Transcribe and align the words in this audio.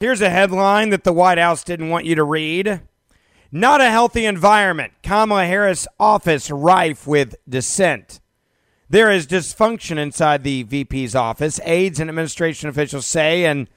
Here's 0.00 0.20
a 0.20 0.30
headline 0.30 0.90
that 0.90 1.04
the 1.04 1.12
White 1.12 1.38
House 1.38 1.62
didn't 1.62 1.88
want 1.88 2.04
you 2.04 2.16
to 2.16 2.24
read. 2.24 2.82
Not 3.52 3.80
a 3.80 3.90
healthy 3.90 4.26
environment. 4.26 4.92
Kamala 5.04 5.46
Harris' 5.46 5.86
office 6.00 6.50
rife 6.50 7.06
with 7.06 7.36
dissent. 7.48 8.20
There 8.90 9.10
is 9.10 9.26
dysfunction 9.26 9.96
inside 9.96 10.42
the 10.42 10.64
VP's 10.64 11.14
office, 11.14 11.60
aides 11.64 12.00
and 12.00 12.10
administration 12.10 12.68
officials 12.68 13.06
say, 13.06 13.44
and, 13.44 13.70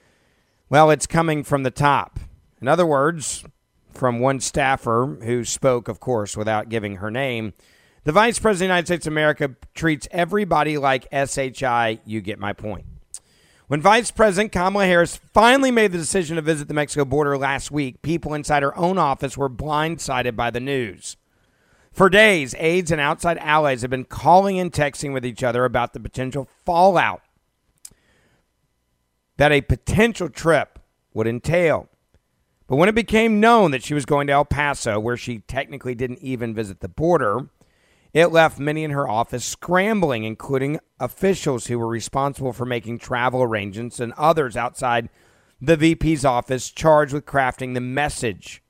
well, 0.68 0.90
it's 0.90 1.06
coming 1.06 1.44
from 1.44 1.62
the 1.62 1.70
top. 1.70 2.18
In 2.60 2.66
other 2.66 2.84
words, 2.84 3.44
from 3.94 4.18
one 4.18 4.40
staffer 4.40 5.18
who 5.22 5.44
spoke, 5.44 5.86
of 5.86 6.00
course, 6.00 6.36
without 6.36 6.68
giving 6.68 6.96
her 6.96 7.12
name, 7.12 7.54
the 8.02 8.12
Vice 8.12 8.40
President 8.40 8.54
of 8.54 8.58
the 8.58 8.64
United 8.64 8.86
States 8.86 9.06
of 9.06 9.12
America 9.12 9.54
treats 9.74 10.08
everybody 10.10 10.78
like 10.78 11.06
SHI. 11.12 12.00
You 12.04 12.20
get 12.20 12.40
my 12.40 12.52
point. 12.52 12.86
When 13.68 13.82
Vice 13.82 14.10
President 14.10 14.50
Kamala 14.50 14.86
Harris 14.86 15.20
finally 15.34 15.70
made 15.70 15.92
the 15.92 15.98
decision 15.98 16.36
to 16.36 16.42
visit 16.42 16.68
the 16.68 16.74
Mexico 16.74 17.04
border 17.04 17.36
last 17.36 17.70
week, 17.70 18.00
people 18.00 18.32
inside 18.32 18.62
her 18.62 18.76
own 18.78 18.96
office 18.96 19.36
were 19.36 19.50
blindsided 19.50 20.34
by 20.34 20.50
the 20.50 20.58
news. 20.58 21.18
For 21.92 22.08
days, 22.08 22.54
aides 22.56 22.90
and 22.90 23.00
outside 23.00 23.36
allies 23.38 23.82
have 23.82 23.90
been 23.90 24.06
calling 24.06 24.58
and 24.58 24.72
texting 24.72 25.12
with 25.12 25.26
each 25.26 25.42
other 25.42 25.66
about 25.66 25.92
the 25.92 26.00
potential 26.00 26.48
fallout 26.64 27.20
that 29.36 29.52
a 29.52 29.60
potential 29.60 30.30
trip 30.30 30.78
would 31.12 31.26
entail. 31.26 31.90
But 32.68 32.76
when 32.76 32.88
it 32.88 32.94
became 32.94 33.38
known 33.38 33.70
that 33.72 33.84
she 33.84 33.92
was 33.92 34.06
going 34.06 34.28
to 34.28 34.32
El 34.32 34.46
Paso, 34.46 34.98
where 34.98 35.16
she 35.18 35.40
technically 35.40 35.94
didn't 35.94 36.20
even 36.20 36.54
visit 36.54 36.80
the 36.80 36.88
border, 36.88 37.50
it 38.18 38.32
left 38.32 38.58
many 38.58 38.84
in 38.84 38.90
her 38.90 39.08
office 39.08 39.44
scrambling, 39.44 40.24
including 40.24 40.80
officials 40.98 41.66
who 41.66 41.78
were 41.78 41.86
responsible 41.86 42.52
for 42.52 42.64
making 42.64 42.98
travel 42.98 43.42
arrangements 43.42 44.00
and 44.00 44.12
others 44.14 44.56
outside 44.56 45.08
the 45.60 45.76
VP's 45.76 46.24
office 46.24 46.70
charged 46.70 47.12
with 47.12 47.26
crafting 47.26 47.74
the 47.74 47.80
message 47.80 48.62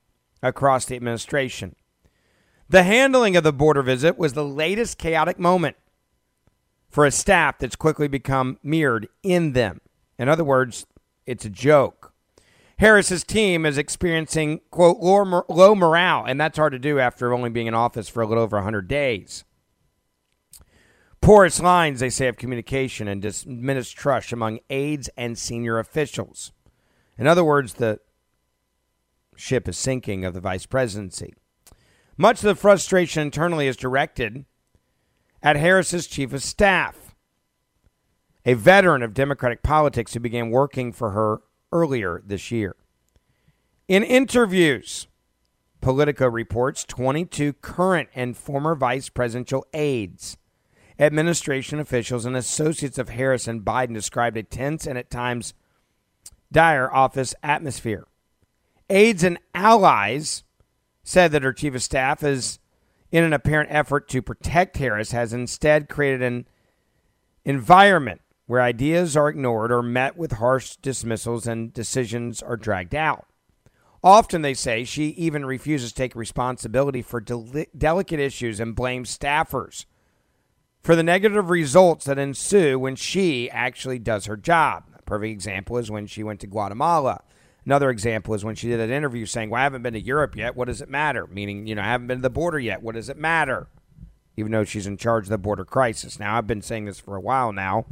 across 0.42 0.84
the 0.84 0.96
administration. 0.96 1.76
The 2.68 2.82
handling 2.82 3.36
of 3.36 3.44
the 3.44 3.52
border 3.52 3.82
visit 3.82 4.18
was 4.18 4.34
the 4.34 4.44
latest 4.44 4.98
chaotic 4.98 5.38
moment 5.38 5.76
for 6.90 7.06
a 7.06 7.10
staff 7.10 7.58
that's 7.58 7.76
quickly 7.76 8.08
become 8.08 8.58
mirrored 8.62 9.08
in 9.22 9.52
them. 9.52 9.80
In 10.18 10.28
other 10.28 10.44
words, 10.44 10.86
it's 11.26 11.44
a 11.44 11.50
joke. 11.50 11.97
Harris's 12.78 13.24
team 13.24 13.66
is 13.66 13.76
experiencing, 13.76 14.60
quote, 14.70 14.98
low, 14.98 15.44
low 15.48 15.74
morale, 15.74 16.24
and 16.24 16.40
that's 16.40 16.58
hard 16.58 16.72
to 16.72 16.78
do 16.78 17.00
after 17.00 17.32
only 17.32 17.50
being 17.50 17.66
in 17.66 17.74
office 17.74 18.08
for 18.08 18.22
a 18.22 18.26
little 18.26 18.44
over 18.44 18.56
100 18.56 18.86
days. 18.86 19.44
Porous 21.20 21.60
lines, 21.60 21.98
they 21.98 22.10
say, 22.10 22.28
of 22.28 22.36
communication 22.36 23.08
and 23.08 23.20
diminished 23.20 23.96
trust 23.96 24.32
among 24.32 24.60
aides 24.70 25.10
and 25.16 25.36
senior 25.36 25.80
officials. 25.80 26.52
In 27.18 27.26
other 27.26 27.42
words, 27.42 27.74
the 27.74 27.98
ship 29.34 29.68
is 29.68 29.76
sinking 29.76 30.24
of 30.24 30.32
the 30.32 30.40
vice 30.40 30.64
presidency. 30.64 31.34
Much 32.16 32.38
of 32.38 32.44
the 32.44 32.54
frustration 32.54 33.22
internally 33.22 33.66
is 33.66 33.76
directed 33.76 34.44
at 35.42 35.56
Harris's 35.56 36.06
chief 36.06 36.32
of 36.32 36.44
staff, 36.44 37.16
a 38.44 38.54
veteran 38.54 39.02
of 39.02 39.14
Democratic 39.14 39.64
politics 39.64 40.14
who 40.14 40.20
began 40.20 40.50
working 40.50 40.92
for 40.92 41.10
her 41.10 41.40
earlier 41.72 42.22
this 42.24 42.50
year. 42.50 42.76
In 43.86 44.02
interviews, 44.02 45.06
Politico 45.80 46.26
reports 46.26 46.84
22 46.84 47.54
current 47.54 48.08
and 48.14 48.36
former 48.36 48.74
vice 48.74 49.08
presidential 49.08 49.64
aides, 49.72 50.36
administration 50.98 51.78
officials, 51.78 52.24
and 52.24 52.36
associates 52.36 52.98
of 52.98 53.10
Harris 53.10 53.46
and 53.46 53.64
Biden 53.64 53.94
described 53.94 54.36
a 54.36 54.42
tense 54.42 54.86
and 54.86 54.98
at 54.98 55.10
times 55.10 55.54
dire 56.50 56.92
office 56.92 57.34
atmosphere. 57.42 58.06
Aides 58.90 59.22
and 59.22 59.38
allies 59.54 60.44
said 61.02 61.30
that 61.32 61.42
her 61.42 61.52
chief 61.52 61.74
of 61.74 61.82
staff 61.82 62.22
is 62.22 62.58
in 63.10 63.24
an 63.24 63.32
apparent 63.32 63.70
effort 63.72 64.08
to 64.08 64.20
protect 64.20 64.76
Harris 64.78 65.12
has 65.12 65.32
instead 65.32 65.88
created 65.88 66.22
an 66.22 66.46
environment 67.44 68.20
where 68.48 68.62
ideas 68.62 69.14
are 69.14 69.28
ignored 69.28 69.70
or 69.70 69.82
met 69.82 70.16
with 70.16 70.32
harsh 70.32 70.76
dismissals 70.76 71.46
and 71.46 71.72
decisions 71.74 72.42
are 72.42 72.56
dragged 72.56 72.94
out. 72.94 73.26
Often, 74.02 74.40
they 74.40 74.54
say, 74.54 74.84
she 74.84 75.08
even 75.08 75.44
refuses 75.44 75.92
to 75.92 75.96
take 75.96 76.16
responsibility 76.16 77.02
for 77.02 77.20
del- 77.20 77.46
delicate 77.76 78.18
issues 78.18 78.58
and 78.58 78.74
blames 78.74 79.16
staffers 79.16 79.84
for 80.82 80.96
the 80.96 81.02
negative 81.02 81.50
results 81.50 82.06
that 82.06 82.18
ensue 82.18 82.78
when 82.78 82.96
she 82.96 83.50
actually 83.50 83.98
does 83.98 84.24
her 84.24 84.36
job. 84.36 84.84
A 84.98 85.02
perfect 85.02 85.30
example 85.30 85.76
is 85.76 85.90
when 85.90 86.06
she 86.06 86.22
went 86.22 86.40
to 86.40 86.46
Guatemala. 86.46 87.22
Another 87.66 87.90
example 87.90 88.32
is 88.32 88.46
when 88.46 88.54
she 88.54 88.68
did 88.68 88.80
an 88.80 88.90
interview 88.90 89.26
saying, 89.26 89.50
Well, 89.50 89.60
I 89.60 89.64
haven't 89.64 89.82
been 89.82 89.92
to 89.92 90.00
Europe 90.00 90.36
yet. 90.36 90.56
What 90.56 90.68
does 90.68 90.80
it 90.80 90.88
matter? 90.88 91.26
Meaning, 91.26 91.66
you 91.66 91.74
know, 91.74 91.82
I 91.82 91.88
haven't 91.88 92.06
been 92.06 92.18
to 92.18 92.22
the 92.22 92.30
border 92.30 92.58
yet. 92.58 92.82
What 92.82 92.94
does 92.94 93.10
it 93.10 93.18
matter? 93.18 93.68
Even 94.38 94.52
though 94.52 94.64
she's 94.64 94.86
in 94.86 94.96
charge 94.96 95.24
of 95.24 95.30
the 95.30 95.36
border 95.36 95.66
crisis. 95.66 96.18
Now, 96.18 96.38
I've 96.38 96.46
been 96.46 96.62
saying 96.62 96.86
this 96.86 96.98
for 96.98 97.14
a 97.14 97.20
while 97.20 97.52
now 97.52 97.84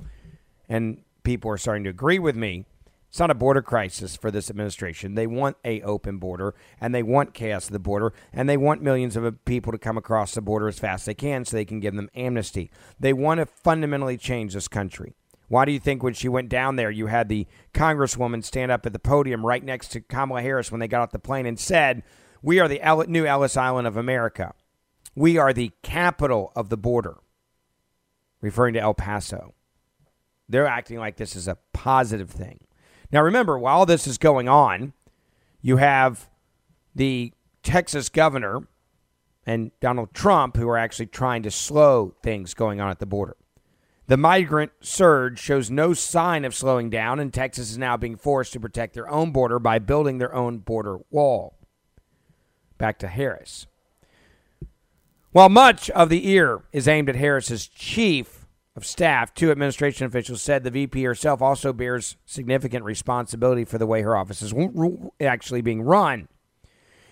and 0.68 1.02
people 1.22 1.50
are 1.50 1.58
starting 1.58 1.84
to 1.84 1.90
agree 1.90 2.18
with 2.18 2.36
me. 2.36 2.64
It's 3.08 3.18
not 3.18 3.30
a 3.30 3.34
border 3.34 3.62
crisis 3.62 4.16
for 4.16 4.30
this 4.30 4.50
administration. 4.50 5.14
They 5.14 5.26
want 5.26 5.56
a 5.64 5.80
open 5.82 6.18
border 6.18 6.54
and 6.80 6.94
they 6.94 7.02
want 7.02 7.34
chaos 7.34 7.66
at 7.66 7.72
the 7.72 7.78
border 7.78 8.12
and 8.32 8.48
they 8.48 8.56
want 8.56 8.82
millions 8.82 9.16
of 9.16 9.44
people 9.44 9.72
to 9.72 9.78
come 9.78 9.96
across 9.96 10.34
the 10.34 10.42
border 10.42 10.68
as 10.68 10.78
fast 10.78 11.02
as 11.02 11.06
they 11.06 11.14
can 11.14 11.44
so 11.44 11.56
they 11.56 11.64
can 11.64 11.80
give 11.80 11.94
them 11.94 12.10
amnesty. 12.14 12.70
They 13.00 13.12
want 13.12 13.38
to 13.38 13.46
fundamentally 13.46 14.18
change 14.18 14.52
this 14.52 14.68
country. 14.68 15.14
Why 15.48 15.64
do 15.64 15.72
you 15.72 15.78
think 15.78 16.02
when 16.02 16.14
she 16.14 16.28
went 16.28 16.48
down 16.48 16.76
there, 16.76 16.90
you 16.90 17.06
had 17.06 17.28
the 17.28 17.46
congresswoman 17.72 18.44
stand 18.44 18.72
up 18.72 18.84
at 18.84 18.92
the 18.92 18.98
podium 18.98 19.46
right 19.46 19.62
next 19.62 19.88
to 19.92 20.00
Kamala 20.00 20.42
Harris 20.42 20.72
when 20.72 20.80
they 20.80 20.88
got 20.88 21.02
off 21.02 21.12
the 21.12 21.18
plane 21.18 21.46
and 21.46 21.58
said, 21.58 22.02
We 22.42 22.58
are 22.58 22.68
the 22.68 23.06
new 23.08 23.24
Ellis 23.24 23.56
Island 23.56 23.86
of 23.86 23.96
America. 23.96 24.54
We 25.14 25.38
are 25.38 25.52
the 25.52 25.70
capital 25.82 26.52
of 26.56 26.68
the 26.68 26.76
border, 26.76 27.18
referring 28.40 28.74
to 28.74 28.80
El 28.80 28.94
Paso. 28.94 29.54
They're 30.48 30.66
acting 30.66 30.98
like 30.98 31.16
this 31.16 31.36
is 31.36 31.48
a 31.48 31.58
positive 31.72 32.30
thing. 32.30 32.60
Now, 33.12 33.22
remember, 33.22 33.58
while 33.58 33.86
this 33.86 34.06
is 34.06 34.18
going 34.18 34.48
on, 34.48 34.92
you 35.60 35.78
have 35.78 36.28
the 36.94 37.32
Texas 37.62 38.08
governor 38.08 38.68
and 39.44 39.70
Donald 39.80 40.12
Trump 40.12 40.56
who 40.56 40.68
are 40.68 40.78
actually 40.78 41.06
trying 41.06 41.42
to 41.44 41.50
slow 41.50 42.14
things 42.22 42.54
going 42.54 42.80
on 42.80 42.90
at 42.90 42.98
the 42.98 43.06
border. 43.06 43.36
The 44.08 44.16
migrant 44.16 44.72
surge 44.80 45.40
shows 45.40 45.70
no 45.70 45.92
sign 45.92 46.44
of 46.44 46.54
slowing 46.54 46.90
down, 46.90 47.18
and 47.18 47.34
Texas 47.34 47.70
is 47.70 47.78
now 47.78 47.96
being 47.96 48.16
forced 48.16 48.52
to 48.52 48.60
protect 48.60 48.94
their 48.94 49.08
own 49.08 49.32
border 49.32 49.58
by 49.58 49.80
building 49.80 50.18
their 50.18 50.34
own 50.34 50.58
border 50.58 50.98
wall. 51.10 51.58
Back 52.78 52.98
to 53.00 53.08
Harris. 53.08 53.66
While 55.32 55.48
much 55.48 55.90
of 55.90 56.08
the 56.08 56.28
ear 56.28 56.62
is 56.72 56.86
aimed 56.86 57.08
at 57.08 57.16
Harris's 57.16 57.66
chief 57.66 58.35
of 58.76 58.84
staff, 58.84 59.32
two 59.34 59.50
administration 59.50 60.06
officials 60.06 60.42
said 60.42 60.62
the 60.62 60.70
VP 60.70 61.02
herself 61.02 61.40
also 61.40 61.72
bears 61.72 62.16
significant 62.26 62.84
responsibility 62.84 63.64
for 63.64 63.78
the 63.78 63.86
way 63.86 64.02
her 64.02 64.16
office 64.16 64.42
is 64.42 64.54
actually 65.20 65.62
being 65.62 65.82
run. 65.82 66.28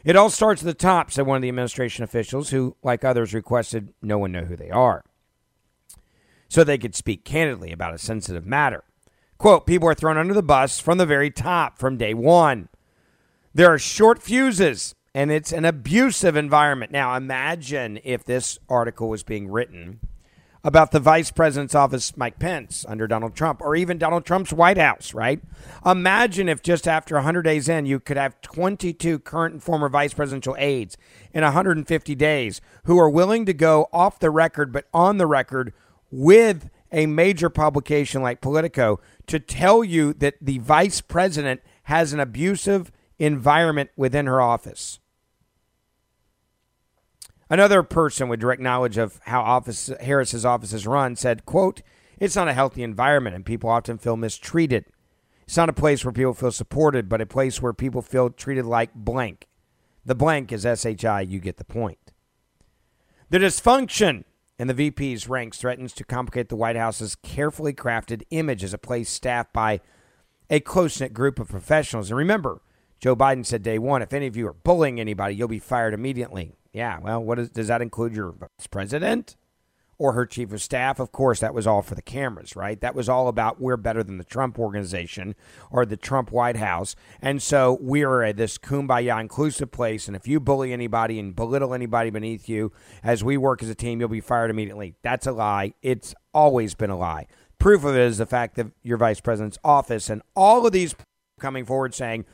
It 0.04 0.16
all 0.16 0.28
starts 0.28 0.62
at 0.62 0.66
the 0.66 0.74
top, 0.74 1.10
said 1.10 1.26
one 1.26 1.36
of 1.36 1.42
the 1.42 1.48
administration 1.48 2.04
officials, 2.04 2.50
who, 2.50 2.76
like 2.82 3.04
others, 3.04 3.32
requested 3.32 3.94
no 4.02 4.18
one 4.18 4.32
know 4.32 4.44
who 4.44 4.56
they 4.56 4.70
are 4.70 5.02
so 6.54 6.62
they 6.62 6.78
could 6.78 6.94
speak 6.94 7.24
candidly 7.24 7.72
about 7.72 7.94
a 7.94 7.98
sensitive 7.98 8.46
matter. 8.46 8.84
Quote, 9.38 9.66
people 9.66 9.88
are 9.88 9.94
thrown 9.94 10.16
under 10.16 10.32
the 10.32 10.42
bus 10.42 10.78
from 10.78 10.98
the 10.98 11.06
very 11.06 11.28
top 11.28 11.78
from 11.80 11.96
day 11.96 12.14
one. 12.14 12.68
There 13.52 13.72
are 13.72 13.78
short 13.78 14.22
fuses, 14.22 14.94
and 15.14 15.32
it's 15.32 15.52
an 15.52 15.64
abusive 15.64 16.36
environment. 16.36 16.92
Now, 16.92 17.16
imagine 17.16 17.98
if 18.04 18.22
this 18.22 18.58
article 18.68 19.08
was 19.08 19.24
being 19.24 19.48
written 19.48 19.98
about 20.64 20.90
the 20.90 20.98
vice 20.98 21.30
president's 21.30 21.74
office, 21.74 22.16
Mike 22.16 22.38
Pence, 22.38 22.86
under 22.88 23.06
Donald 23.06 23.36
Trump, 23.36 23.60
or 23.60 23.76
even 23.76 23.98
Donald 23.98 24.24
Trump's 24.24 24.52
White 24.52 24.78
House, 24.78 25.12
right? 25.12 25.40
Imagine 25.84 26.48
if 26.48 26.62
just 26.62 26.88
after 26.88 27.16
100 27.16 27.42
days 27.42 27.68
in, 27.68 27.84
you 27.84 28.00
could 28.00 28.16
have 28.16 28.40
22 28.40 29.18
current 29.18 29.52
and 29.52 29.62
former 29.62 29.90
vice 29.90 30.14
presidential 30.14 30.56
aides 30.58 30.96
in 31.34 31.44
150 31.44 32.14
days 32.14 32.62
who 32.84 32.98
are 32.98 33.10
willing 33.10 33.44
to 33.44 33.52
go 33.52 33.88
off 33.92 34.18
the 34.18 34.30
record, 34.30 34.72
but 34.72 34.88
on 34.94 35.18
the 35.18 35.26
record 35.26 35.74
with 36.10 36.70
a 36.90 37.06
major 37.06 37.50
publication 37.50 38.22
like 38.22 38.40
Politico 38.40 39.00
to 39.26 39.38
tell 39.38 39.84
you 39.84 40.14
that 40.14 40.36
the 40.40 40.58
vice 40.58 41.02
president 41.02 41.60
has 41.84 42.14
an 42.14 42.20
abusive 42.20 42.90
environment 43.18 43.90
within 43.96 44.26
her 44.26 44.40
office. 44.40 44.98
Another 47.54 47.84
person 47.84 48.28
with 48.28 48.40
direct 48.40 48.60
knowledge 48.60 48.98
of 48.98 49.20
how 49.26 49.40
office, 49.40 49.88
Harris's 50.00 50.44
office 50.44 50.72
is 50.72 50.88
run 50.88 51.14
said, 51.14 51.46
quote, 51.46 51.82
it's 52.18 52.34
not 52.34 52.48
a 52.48 52.52
healthy 52.52 52.82
environment 52.82 53.36
and 53.36 53.46
people 53.46 53.70
often 53.70 53.96
feel 53.96 54.16
mistreated. 54.16 54.86
It's 55.44 55.56
not 55.56 55.68
a 55.68 55.72
place 55.72 56.04
where 56.04 56.10
people 56.10 56.34
feel 56.34 56.50
supported, 56.50 57.08
but 57.08 57.20
a 57.20 57.26
place 57.26 57.62
where 57.62 57.72
people 57.72 58.02
feel 58.02 58.30
treated 58.30 58.64
like 58.64 58.92
blank. 58.92 59.46
The 60.04 60.16
blank 60.16 60.50
is 60.50 60.62
SHI, 60.62 61.20
you 61.20 61.38
get 61.38 61.58
the 61.58 61.64
point. 61.64 62.10
The 63.30 63.38
dysfunction 63.38 64.24
in 64.58 64.66
the 64.66 64.74
VP's 64.74 65.28
ranks 65.28 65.58
threatens 65.58 65.92
to 65.92 66.02
complicate 66.02 66.48
the 66.48 66.56
White 66.56 66.74
House's 66.74 67.14
carefully 67.14 67.72
crafted 67.72 68.24
image 68.30 68.64
as 68.64 68.74
a 68.74 68.78
place 68.78 69.08
staffed 69.08 69.52
by 69.52 69.78
a 70.50 70.58
close 70.58 71.00
knit 71.00 71.14
group 71.14 71.38
of 71.38 71.50
professionals. 71.50 72.10
And 72.10 72.18
remember, 72.18 72.62
Joe 72.98 73.14
Biden 73.14 73.46
said 73.46 73.62
day 73.62 73.78
one 73.78 74.02
if 74.02 74.12
any 74.12 74.26
of 74.26 74.36
you 74.36 74.48
are 74.48 74.54
bullying 74.54 74.98
anybody, 74.98 75.36
you'll 75.36 75.46
be 75.46 75.60
fired 75.60 75.94
immediately. 75.94 76.56
Yeah, 76.74 76.98
well, 76.98 77.22
what 77.22 77.38
is, 77.38 77.48
does 77.48 77.68
that 77.68 77.80
include 77.80 78.14
your 78.14 78.32
vice 78.32 78.66
president? 78.70 79.36
or 79.98 80.12
her 80.12 80.26
chief 80.26 80.52
of 80.52 80.62
staff. 80.62 80.98
Of 80.98 81.12
course, 81.12 81.40
that 81.40 81.54
was 81.54 81.66
all 81.66 81.82
for 81.82 81.94
the 81.94 82.02
cameras, 82.02 82.56
right? 82.56 82.80
That 82.80 82.94
was 82.94 83.08
all 83.08 83.28
about 83.28 83.60
we're 83.60 83.76
better 83.76 84.02
than 84.02 84.18
the 84.18 84.24
Trump 84.24 84.58
organization 84.58 85.34
or 85.70 85.86
the 85.86 85.96
Trump 85.96 86.32
White 86.32 86.56
House. 86.56 86.96
And 87.20 87.42
so 87.42 87.78
we 87.80 88.02
are 88.02 88.22
at 88.22 88.36
this 88.36 88.58
kumbaya 88.58 89.20
inclusive 89.20 89.70
place. 89.70 90.06
And 90.06 90.16
if 90.16 90.26
you 90.26 90.40
bully 90.40 90.72
anybody 90.72 91.18
and 91.18 91.34
belittle 91.34 91.74
anybody 91.74 92.10
beneath 92.10 92.48
you 92.48 92.72
as 93.02 93.22
we 93.22 93.36
work 93.36 93.62
as 93.62 93.68
a 93.68 93.74
team, 93.74 94.00
you'll 94.00 94.08
be 94.08 94.20
fired 94.20 94.50
immediately. 94.50 94.94
That's 95.02 95.26
a 95.26 95.32
lie. 95.32 95.74
It's 95.82 96.14
always 96.32 96.74
been 96.74 96.90
a 96.90 96.98
lie. 96.98 97.26
Proof 97.58 97.84
of 97.84 97.94
it 97.94 98.02
is 98.02 98.18
the 98.18 98.26
fact 98.26 98.56
that 98.56 98.66
your 98.82 98.98
vice 98.98 99.20
president's 99.20 99.58
office 99.64 100.10
and 100.10 100.22
all 100.34 100.66
of 100.66 100.72
these 100.72 100.94
coming 101.40 101.64
forward 101.64 101.94
saying, 101.94 102.24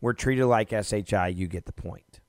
we're 0.00 0.12
treated 0.12 0.46
like 0.46 0.70
SHI, 0.70 1.28
you 1.28 1.48
get 1.48 1.66
the 1.66 1.72
point. 1.72 2.20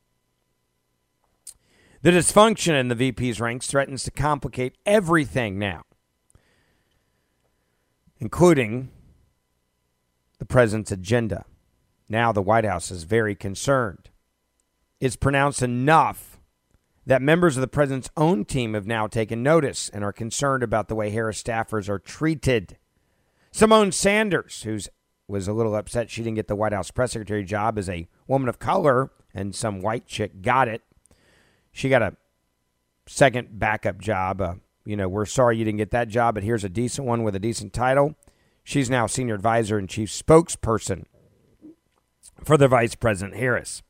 The 2.01 2.11
dysfunction 2.11 2.79
in 2.79 2.87
the 2.87 2.95
VP's 2.95 3.41
ranks 3.41 3.67
threatens 3.67 4.03
to 4.03 4.11
complicate 4.11 4.77
everything 4.85 5.59
now, 5.59 5.83
including 8.19 8.89
the 10.37 10.45
president's 10.45 10.93
agenda. 10.93 11.43
Now 12.07 12.31
the 12.31 12.41
White 12.41 12.63
House 12.63 12.89
is 12.89 13.03
very 13.03 13.35
concerned. 13.35 14.09
It's 15.01 15.17
pronounced 15.17 15.61
enough 15.61 16.39
that 17.05 17.21
members 17.21 17.57
of 17.57 17.61
the 17.61 17.67
president's 17.67 18.09
own 18.15 18.45
team 18.45 18.75
have 18.75 18.87
now 18.87 19.07
taken 19.07 19.43
notice 19.43 19.89
and 19.89 20.01
are 20.01 20.13
concerned 20.13 20.63
about 20.63 20.87
the 20.87 20.95
way 20.95 21.09
Harris 21.09 21.43
staffers 21.43 21.89
are 21.89 21.99
treated. 21.99 22.77
Symone 23.51 23.93
Sanders, 23.93 24.63
who 24.63 24.79
was 25.27 25.49
a 25.49 25.53
little 25.53 25.75
upset 25.75 26.09
she 26.09 26.23
didn't 26.23 26.35
get 26.35 26.47
the 26.47 26.55
White 26.55 26.71
House 26.71 26.91
press 26.91 27.11
secretary 27.11 27.43
job 27.43 27.77
as 27.77 27.89
a 27.89 28.07
woman 28.25 28.47
of 28.47 28.57
color, 28.57 29.11
and 29.33 29.53
some 29.53 29.81
white 29.81 30.07
chick 30.07 30.41
got 30.41 30.69
it 30.69 30.81
she 31.71 31.89
got 31.89 32.01
a 32.01 32.15
second 33.07 33.59
backup 33.59 33.99
job. 33.99 34.41
Uh, 34.41 34.55
you 34.85 34.95
know, 34.95 35.07
we're 35.07 35.25
sorry 35.25 35.57
you 35.57 35.65
didn't 35.65 35.77
get 35.77 35.91
that 35.91 36.07
job, 36.07 36.35
but 36.35 36.43
here's 36.43 36.63
a 36.63 36.69
decent 36.69 37.07
one 37.07 37.23
with 37.23 37.35
a 37.35 37.39
decent 37.39 37.73
title. 37.73 38.15
She's 38.63 38.89
now 38.89 39.07
senior 39.07 39.35
advisor 39.35 39.77
and 39.77 39.89
chief 39.89 40.09
spokesperson 40.09 41.05
for 42.43 42.57
the 42.57 42.67
vice 42.67 42.95
president 42.95 43.37
Harris. 43.37 43.81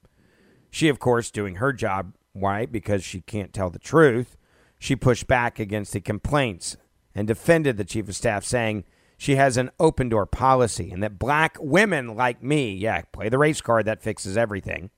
She, 0.71 0.87
of 0.87 0.99
course, 0.99 1.31
doing 1.31 1.55
her 1.55 1.73
job. 1.73 2.13
Why? 2.33 2.65
Because 2.65 3.03
she 3.03 3.21
can't 3.21 3.53
tell 3.53 3.69
the 3.69 3.79
truth. 3.79 4.37
She 4.77 4.95
pushed 4.95 5.27
back 5.27 5.59
against 5.59 5.93
the 5.93 5.99
complaints 5.99 6.77
and 7.13 7.27
defended 7.27 7.77
the 7.77 7.83
chief 7.83 8.07
of 8.07 8.15
staff, 8.15 8.45
saying 8.45 8.85
she 9.17 9.35
has 9.35 9.57
an 9.57 9.71
open 9.79 10.07
door 10.07 10.25
policy 10.25 10.91
and 10.91 11.03
that 11.03 11.19
black 11.19 11.57
women 11.59 12.15
like 12.15 12.41
me, 12.41 12.71
yeah, 12.73 13.01
play 13.11 13.27
the 13.27 13.37
race 13.37 13.59
card, 13.59 13.85
that 13.85 14.01
fixes 14.01 14.37
everything 14.37 14.91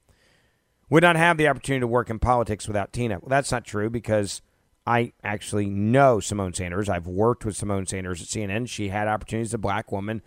would 0.92 1.02
not 1.02 1.16
have 1.16 1.38
the 1.38 1.48
opportunity 1.48 1.80
to 1.80 1.88
work 1.88 2.12
in 2.12 2.20
politics 2.20 2.68
without 2.68 2.94
Tina. 2.94 3.18
Well, 3.20 3.30
that's 3.30 3.52
not 3.52 3.66
true 3.66 3.90
because 3.90 4.42
I 4.86 5.14
actually 5.24 5.68
know 5.68 6.18
Symone 6.18 6.56
Sanders. 6.56 6.90
I've 6.90 7.08
worked 7.08 7.46
with 7.46 7.58
Symone 7.58 7.88
Sanders 7.88 8.22
at 8.22 8.28
CNN. 8.28 8.70
She 8.70 8.90
had 8.90 9.08
opportunities 9.08 9.50
as 9.50 9.56
a 9.56 9.58
black 9.58 9.92
woman 9.92 10.22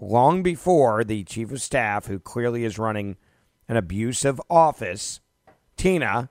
long 0.00 0.42
before 0.42 1.04
the 1.04 1.24
chief 1.24 1.50
of 1.52 1.62
staff, 1.62 2.06
who 2.06 2.18
clearly 2.18 2.64
is 2.64 2.78
running 2.78 3.16
an 3.68 3.76
abusive 3.76 4.40
office, 4.50 5.20
Tina, 5.76 6.30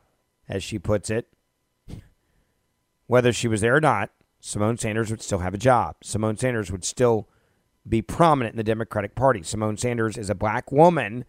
as 0.50 0.64
she 0.64 0.80
puts 0.80 1.10
it, 1.10 1.28
whether 3.06 3.32
she 3.32 3.48
was 3.48 3.62
there 3.62 3.76
or 3.76 3.82
not, 3.82 4.12
Symone 4.42 4.80
Sanders 4.80 5.10
would 5.10 5.22
still 5.22 5.40
have 5.40 5.54
a 5.54 5.58
job. 5.58 5.96
Symone 6.04 6.40
Sanders 6.40 6.72
would 6.72 6.84
still 6.84 7.28
be 7.88 8.02
prominent 8.02 8.54
in 8.54 8.58
the 8.58 8.64
Democratic 8.64 9.16
Party. 9.16 9.42
Symone 9.42 9.80
Sanders 9.80 10.18
is 10.18 10.30
a 10.30 10.36
black 10.36 10.72
woman. 10.72 11.26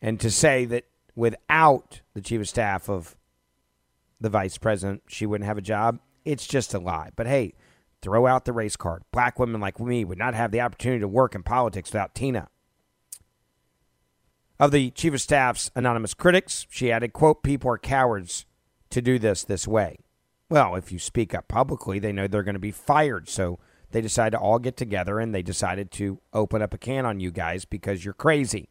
And 0.00 0.20
to 0.20 0.30
say 0.30 0.64
that 0.66 0.84
without 1.16 2.02
the 2.14 2.20
chief 2.20 2.42
of 2.42 2.48
staff 2.48 2.88
of 2.88 3.16
the 4.20 4.30
vice 4.30 4.58
president, 4.58 5.02
she 5.08 5.26
wouldn't 5.26 5.48
have 5.48 5.58
a 5.58 5.62
job. 5.62 5.98
It's 6.24 6.46
just 6.46 6.74
a 6.74 6.78
lie. 6.78 7.10
But 7.16 7.26
hey, 7.26 7.54
throw 8.02 8.26
out 8.26 8.44
the 8.44 8.52
race 8.52 8.76
card. 8.76 9.02
Black 9.10 9.38
women 9.38 9.60
like 9.60 9.80
me 9.80 10.04
would 10.04 10.18
not 10.18 10.34
have 10.34 10.52
the 10.52 10.60
opportunity 10.60 11.00
to 11.00 11.08
work 11.08 11.34
in 11.34 11.42
politics 11.42 11.90
without 11.90 12.14
Tina. 12.14 12.48
Of 14.58 14.70
the 14.70 14.90
chief 14.90 15.14
of 15.14 15.20
staff's 15.20 15.70
anonymous 15.74 16.14
critics, 16.14 16.66
she 16.70 16.90
added, 16.92 17.12
quote, 17.12 17.42
people 17.42 17.70
are 17.70 17.78
cowards 17.78 18.46
to 18.90 19.02
do 19.02 19.18
this 19.18 19.44
this 19.44 19.66
way. 19.68 19.98
Well, 20.48 20.76
if 20.76 20.92
you 20.92 20.98
speak 20.98 21.34
up 21.34 21.48
publicly, 21.48 21.98
they 21.98 22.12
know 22.12 22.26
they're 22.26 22.42
going 22.42 22.54
to 22.54 22.60
be 22.60 22.70
fired. 22.70 23.28
So 23.28 23.58
they 23.90 24.00
decided 24.00 24.30
to 24.30 24.38
all 24.38 24.58
get 24.58 24.76
together 24.76 25.18
and 25.18 25.34
they 25.34 25.42
decided 25.42 25.90
to 25.92 26.20
open 26.32 26.62
up 26.62 26.72
a 26.72 26.78
can 26.78 27.04
on 27.04 27.20
you 27.20 27.30
guys 27.30 27.64
because 27.64 28.04
you're 28.04 28.14
crazy. 28.14 28.70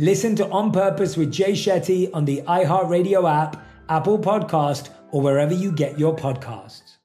Listen 0.00 0.34
to 0.36 0.48
On 0.48 0.72
Purpose 0.72 1.18
with 1.18 1.30
Jay 1.30 1.52
Shetty 1.52 2.08
on 2.14 2.24
the 2.24 2.40
iHeartRadio 2.48 3.30
app, 3.30 3.62
Apple 3.90 4.18
Podcast, 4.18 4.88
or 5.10 5.20
wherever 5.20 5.52
you 5.52 5.70
get 5.70 5.98
your 5.98 6.16
podcasts. 6.16 6.96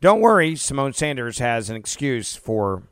Don't 0.00 0.20
worry, 0.20 0.54
Symone 0.54 0.96
Sanders 0.96 1.38
has 1.38 1.70
an 1.70 1.76
excuse 1.76 2.34
for 2.34 2.88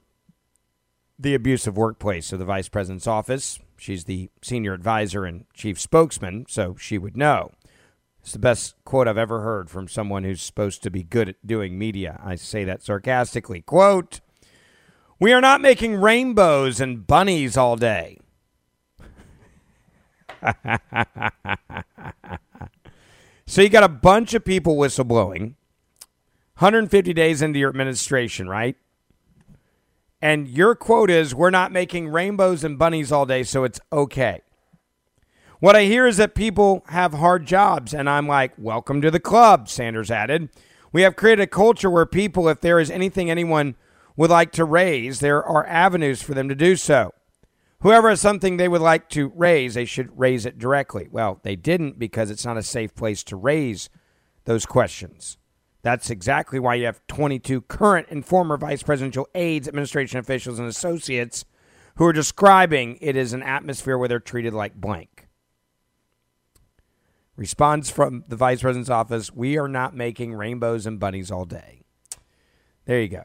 the 1.19 1.35
abusive 1.35 1.77
workplace 1.77 2.33
of 2.33 2.39
the 2.39 2.45
vice 2.45 2.69
president's 2.69 3.09
office. 3.09 3.59
She's 3.77 4.05
the 4.05 4.31
senior 4.43 4.75
advisor 4.75 5.25
and 5.25 5.45
chief 5.55 5.81
spokesman, 5.81 6.47
so 6.49 6.77
she 6.79 6.97
would 6.97 7.17
know. 7.17 7.51
It's 8.21 8.35
the 8.35 8.39
best 8.39 8.77
quote 8.85 9.09
I've 9.09 9.19
ever 9.19 9.41
heard 9.41 9.69
from 9.69 9.89
someone 9.89 10.23
who's 10.23 10.41
supposed 10.41 10.85
to 10.85 10.91
be 10.91 11.03
good 11.03 11.31
at 11.31 11.45
doing 11.45 11.77
media. 11.77 12.21
I 12.23 12.37
say 12.37 12.63
that 12.63 12.85
sarcastically. 12.85 13.63
Quote 13.63 14.21
We 15.19 15.33
are 15.33 15.41
not 15.41 15.61
making 15.61 15.97
rainbows 15.97 16.81
and 16.81 17.05
bunnies 17.05 17.57
all 17.57 17.75
day. 17.75 18.21
so 23.47 23.63
you 23.63 23.69
got 23.69 23.85
a 23.85 23.89
bunch 23.89 24.35
of 24.35 24.45
people 24.45 24.77
whistleblowing, 24.77 25.55
150 26.59 27.13
days 27.13 27.43
into 27.43 27.59
your 27.59 27.71
administration, 27.71 28.49
right? 28.49 28.77
And 30.21 30.49
your 30.49 30.75
quote 30.75 31.11
is, 31.11 31.35
We're 31.35 31.51
not 31.51 31.73
making 31.73 32.09
rainbows 32.09 32.65
and 32.65 32.79
bunnies 32.79 33.11
all 33.11 33.27
day, 33.27 33.43
so 33.43 33.65
it's 33.65 33.81
okay. 33.93 34.43
What 35.59 35.77
I 35.77 35.85
hear 35.85 36.07
is 36.07 36.17
that 36.17 36.35
people 36.35 36.85
have 36.89 37.15
hard 37.15 37.47
jobs, 37.47 37.95
and 37.95 38.09
I'm 38.09 38.29
like, 38.29 38.53
Welcome 38.57 39.01
to 39.03 39.11
the 39.11 39.21
club, 39.21 39.69
Sanders 39.69 40.11
added. 40.11 40.51
We 40.93 41.03
have 41.03 41.17
created 41.17 41.43
a 41.43 41.47
culture 41.47 41.91
where 41.91 42.07
people, 42.07 42.49
if 42.49 42.61
there 42.61 42.79
is 42.79 42.91
anything 42.91 43.31
anyone 43.31 43.77
would 44.17 44.31
like 44.31 44.53
to 44.53 44.65
raise, 44.65 45.21
there 45.21 45.43
are 45.43 45.67
avenues 45.67 46.23
for 46.23 46.35
them 46.35 46.49
to 46.49 46.55
do 46.55 46.77
so. 46.77 47.13
Whoever 47.83 48.11
has 48.11 48.21
something 48.21 48.57
they 48.57 48.69
would 48.69 48.81
like 48.81 49.09
to 49.11 49.33
raise, 49.35 49.75
they 49.75 49.85
should 49.85 50.17
raise 50.17 50.47
it 50.47 50.57
directly. 50.57 51.09
Well, 51.11 51.41
they 51.43 51.57
didn't 51.57 51.99
because 51.99 52.31
it's 52.31 52.45
not 52.45 52.57
a 52.57 52.63
safe 52.63 52.95
place 52.95 53.25
to 53.25 53.37
raise 53.37 53.91
those 54.45 54.67
questions. 54.67 55.37
That's 55.83 56.09
exactly 56.09 56.61
why 56.61 56.77
you 56.77 56.87
have 56.87 57.05
22 57.09 57.63
current 57.63 58.07
and 58.09 58.25
former 58.25 58.57
vice 58.57 58.85
presidential 58.85 59.29
aides, 59.35 59.67
administration 59.67 60.21
officials, 60.21 60.61
and 60.61 60.69
associates 60.69 61.45
who 61.97 62.07
are 62.07 62.13
describing 62.13 62.99
it 63.01 63.17
as 63.17 63.33
an 63.33 63.43
atmosphere 63.43 63.99
where 63.99 64.09
they're 64.09 64.21
treated 64.21 64.55
like 64.55 64.77
blank. 64.77 65.27
Response 67.35 67.91
from 67.91 68.23
the 68.29 68.37
vice 68.37 68.63
president's 68.63 68.91
office 68.91 69.33
We 69.33 69.59
are 69.59 69.67
not 69.67 69.97
making 69.97 70.35
rainbows 70.35 70.87
and 70.87 71.01
bunnies 71.01 71.33
all 71.33 71.45
day. 71.45 71.83
There 72.85 73.01
you 73.01 73.09
go. 73.09 73.25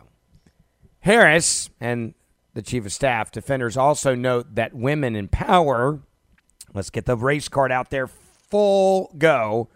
Harris 1.01 1.69
and 1.79 2.15
the 2.57 2.63
chief 2.63 2.85
of 2.85 2.91
staff 2.91 3.31
defenders 3.31 3.77
also 3.77 4.15
note 4.15 4.55
that 4.55 4.73
women 4.73 5.15
in 5.15 5.27
power, 5.27 6.01
let's 6.73 6.89
get 6.89 7.05
the 7.05 7.15
race 7.15 7.47
card 7.47 7.71
out 7.71 7.89
there, 7.91 8.07
full 8.07 9.13
go 9.17 9.69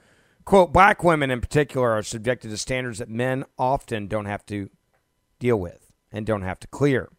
Quote, 0.44 0.74
black 0.74 1.04
women 1.04 1.30
in 1.30 1.40
particular 1.40 1.92
are 1.92 2.04
subjected 2.04 2.50
to 2.50 2.58
standards 2.58 3.00
that 3.00 3.10
men 3.10 3.46
often 3.58 4.08
don't 4.08 4.26
have 4.26 4.46
to 4.48 4.70
deal 5.40 5.58
with 5.58 5.92
and 6.12 6.26
don't 6.26 6.42
have 6.42 6.60
to 6.60 6.68
clear. 6.68 7.10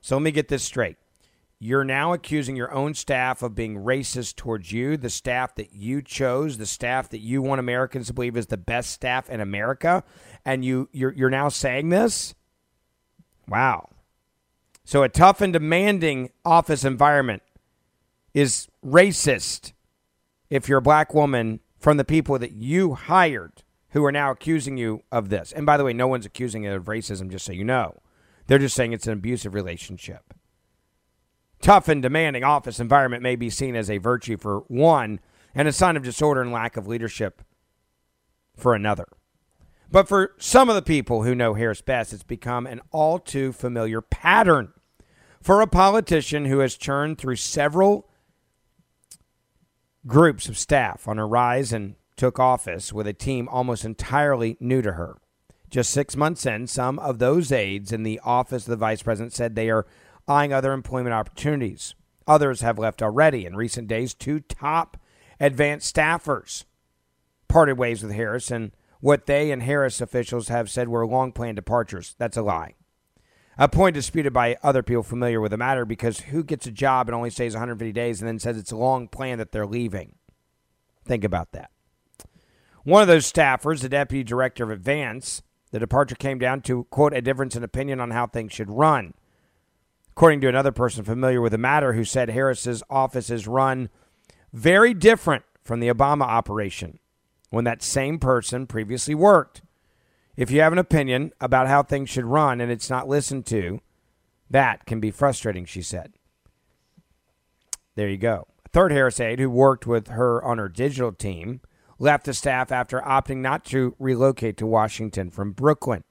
So 0.00 0.16
let 0.16 0.22
me 0.22 0.30
get 0.30 0.48
this 0.48 0.62
straight. 0.62 0.96
You're 1.58 1.84
now 1.84 2.12
accusing 2.12 2.54
your 2.54 2.72
own 2.72 2.94
staff 2.94 3.42
of 3.42 3.54
being 3.54 3.82
racist 3.82 4.36
towards 4.36 4.70
you, 4.70 4.96
the 4.96 5.10
staff 5.10 5.56
that 5.56 5.72
you 5.72 6.02
chose, 6.02 6.58
the 6.58 6.66
staff 6.66 7.08
that 7.08 7.18
you 7.18 7.42
want 7.42 7.58
Americans 7.58 8.06
to 8.08 8.12
believe 8.12 8.36
is 8.36 8.46
the 8.46 8.56
best 8.56 8.90
staff 8.90 9.28
in 9.28 9.40
America, 9.40 10.04
and 10.44 10.64
you 10.64 10.88
you're, 10.92 11.12
you're 11.12 11.30
now 11.30 11.48
saying 11.48 11.88
this? 11.88 12.34
Wow. 13.48 13.90
So 14.88 15.02
a 15.02 15.10
tough 15.10 15.42
and 15.42 15.52
demanding 15.52 16.30
office 16.46 16.82
environment 16.82 17.42
is 18.32 18.68
racist 18.82 19.74
if 20.48 20.66
you're 20.66 20.78
a 20.78 20.80
black 20.80 21.12
woman 21.12 21.60
from 21.78 21.98
the 21.98 22.06
people 22.06 22.38
that 22.38 22.52
you 22.52 22.94
hired 22.94 23.64
who 23.90 24.02
are 24.06 24.12
now 24.12 24.30
accusing 24.30 24.78
you 24.78 25.02
of 25.12 25.28
this. 25.28 25.52
And 25.52 25.66
by 25.66 25.76
the 25.76 25.84
way, 25.84 25.92
no 25.92 26.06
one's 26.06 26.24
accusing 26.24 26.64
it 26.64 26.72
of 26.72 26.86
racism, 26.86 27.30
just 27.30 27.44
so 27.44 27.52
you 27.52 27.64
know. 27.64 28.00
They're 28.46 28.58
just 28.58 28.74
saying 28.74 28.94
it's 28.94 29.06
an 29.06 29.12
abusive 29.12 29.52
relationship. 29.52 30.32
Tough 31.60 31.88
and 31.88 32.00
demanding 32.00 32.42
office 32.42 32.80
environment 32.80 33.22
may 33.22 33.36
be 33.36 33.50
seen 33.50 33.76
as 33.76 33.90
a 33.90 33.98
virtue 33.98 34.38
for 34.38 34.60
one 34.68 35.20
and 35.54 35.68
a 35.68 35.72
sign 35.72 35.98
of 35.98 36.02
disorder 36.02 36.40
and 36.40 36.50
lack 36.50 36.78
of 36.78 36.86
leadership 36.86 37.42
for 38.56 38.74
another. 38.74 39.08
But 39.90 40.08
for 40.08 40.32
some 40.38 40.70
of 40.70 40.76
the 40.76 40.82
people 40.82 41.24
who 41.24 41.34
know 41.34 41.52
Harris 41.52 41.82
best, 41.82 42.14
it's 42.14 42.22
become 42.22 42.66
an 42.66 42.80
all 42.90 43.18
too 43.18 43.52
familiar 43.52 44.00
pattern 44.00 44.72
for 45.40 45.60
a 45.60 45.66
politician 45.66 46.44
who 46.46 46.58
has 46.58 46.74
churned 46.74 47.18
through 47.18 47.36
several 47.36 48.08
groups 50.06 50.48
of 50.48 50.58
staff 50.58 51.06
on 51.06 51.18
her 51.18 51.28
rise 51.28 51.72
and 51.72 51.96
took 52.16 52.38
office 52.38 52.92
with 52.92 53.06
a 53.06 53.12
team 53.12 53.48
almost 53.48 53.84
entirely 53.84 54.56
new 54.60 54.82
to 54.82 54.92
her. 54.92 55.18
Just 55.70 55.90
six 55.90 56.16
months 56.16 56.46
in, 56.46 56.66
some 56.66 56.98
of 56.98 57.18
those 57.18 57.52
aides 57.52 57.92
in 57.92 58.02
the 58.02 58.20
office 58.24 58.64
of 58.64 58.70
the 58.70 58.76
vice 58.76 59.02
president 59.02 59.32
said 59.32 59.54
they 59.54 59.70
are 59.70 59.86
eyeing 60.26 60.52
other 60.52 60.72
employment 60.72 61.14
opportunities. 61.14 61.94
Others 62.26 62.60
have 62.62 62.78
left 62.78 63.02
already. 63.02 63.46
In 63.46 63.56
recent 63.56 63.86
days, 63.88 64.14
two 64.14 64.40
top 64.40 64.96
advanced 65.38 65.94
staffers 65.94 66.64
parted 67.48 67.78
ways 67.78 68.02
with 68.02 68.12
Harris, 68.12 68.50
and 68.50 68.72
what 69.00 69.26
they 69.26 69.50
and 69.50 69.62
Harris 69.62 70.00
officials 70.00 70.48
have 70.48 70.70
said 70.70 70.88
were 70.88 71.06
long 71.06 71.32
planned 71.32 71.56
departures. 71.56 72.14
That's 72.18 72.36
a 72.36 72.42
lie. 72.42 72.74
A 73.60 73.68
point 73.68 73.94
disputed 73.94 74.32
by 74.32 74.56
other 74.62 74.84
people 74.84 75.02
familiar 75.02 75.40
with 75.40 75.50
the 75.50 75.56
matter 75.56 75.84
because 75.84 76.20
who 76.20 76.44
gets 76.44 76.66
a 76.66 76.70
job 76.70 77.08
and 77.08 77.14
only 77.14 77.30
stays 77.30 77.54
150 77.54 77.92
days 77.92 78.20
and 78.20 78.28
then 78.28 78.38
says 78.38 78.56
it's 78.56 78.70
a 78.70 78.76
long 78.76 79.08
plan 79.08 79.38
that 79.38 79.50
they're 79.50 79.66
leaving? 79.66 80.14
Think 81.04 81.24
about 81.24 81.50
that. 81.52 81.70
One 82.84 83.02
of 83.02 83.08
those 83.08 83.30
staffers, 83.30 83.80
the 83.80 83.88
deputy 83.88 84.22
director 84.22 84.62
of 84.62 84.70
Advance, 84.70 85.42
the 85.72 85.80
departure 85.80 86.14
came 86.14 86.38
down 86.38 86.62
to, 86.62 86.84
quote, 86.84 87.12
a 87.12 87.20
difference 87.20 87.56
in 87.56 87.64
opinion 87.64 88.00
on 88.00 88.12
how 88.12 88.28
things 88.28 88.52
should 88.52 88.70
run. 88.70 89.14
According 90.12 90.40
to 90.42 90.48
another 90.48 90.72
person 90.72 91.04
familiar 91.04 91.40
with 91.40 91.52
the 91.52 91.58
matter 91.58 91.94
who 91.94 92.04
said 92.04 92.30
Harris's 92.30 92.82
office 92.88 93.28
is 93.28 93.48
run 93.48 93.88
very 94.52 94.94
different 94.94 95.44
from 95.62 95.80
the 95.80 95.88
Obama 95.88 96.22
operation 96.22 96.98
when 97.50 97.64
that 97.64 97.82
same 97.82 98.18
person 98.18 98.66
previously 98.66 99.14
worked. 99.14 99.62
If 100.38 100.52
you 100.52 100.60
have 100.60 100.72
an 100.72 100.78
opinion 100.78 101.32
about 101.40 101.66
how 101.66 101.82
things 101.82 102.08
should 102.08 102.24
run 102.24 102.60
and 102.60 102.70
it's 102.70 102.88
not 102.88 103.08
listened 103.08 103.44
to, 103.46 103.80
that 104.48 104.86
can 104.86 105.00
be 105.00 105.10
frustrating, 105.10 105.64
she 105.64 105.82
said. 105.82 106.12
There 107.96 108.08
you 108.08 108.18
go. 108.18 108.46
Third 108.72 108.92
Harris 108.92 109.18
aide 109.18 109.40
who 109.40 109.50
worked 109.50 109.84
with 109.84 110.06
her 110.06 110.40
on 110.44 110.58
her 110.58 110.68
digital 110.68 111.10
team 111.10 111.60
left 111.98 112.24
the 112.24 112.32
staff 112.32 112.70
after 112.70 113.00
opting 113.00 113.38
not 113.38 113.64
to 113.64 113.96
relocate 113.98 114.56
to 114.58 114.66
Washington 114.66 115.32
from 115.32 115.50
Brooklyn. 115.50 116.04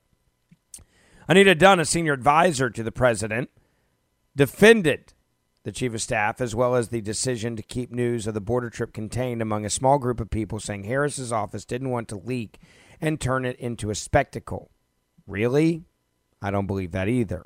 Anita 1.29 1.55
Dunn, 1.55 1.79
a 1.79 1.86
senior 1.86 2.12
advisor 2.12 2.69
to 2.69 2.84
the 2.84 2.91
president, 2.91 3.50
defended 4.36 5.13
the 5.63 5.72
chief 5.72 5.93
of 5.93 6.01
staff 6.01 6.41
as 6.41 6.53
well 6.53 6.75
as 6.75 6.89
the 6.89 7.00
decision 7.00 7.55
to 7.55 7.63
keep 7.63 7.93
news 7.93 8.27
of 8.27 8.34
the 8.34 8.41
border 8.41 8.69
trip 8.69 8.91
contained 8.91 9.41
among 9.41 9.63
a 9.63 9.69
small 9.69 9.98
group 9.98 10.19
of 10.19 10.29
people, 10.29 10.60
saying 10.60 10.84
Harris's 10.84 11.31
office 11.31 11.63
didn't 11.63 11.91
want 11.91 12.10
to 12.10 12.17
leak 12.17 12.60
and 13.01 13.19
turn 13.19 13.45
it 13.45 13.59
into 13.59 13.89
a 13.89 13.95
spectacle. 13.95 14.71
Really? 15.25 15.83
I 16.41 16.51
don't 16.51 16.67
believe 16.67 16.91
that 16.91 17.07
either. 17.07 17.45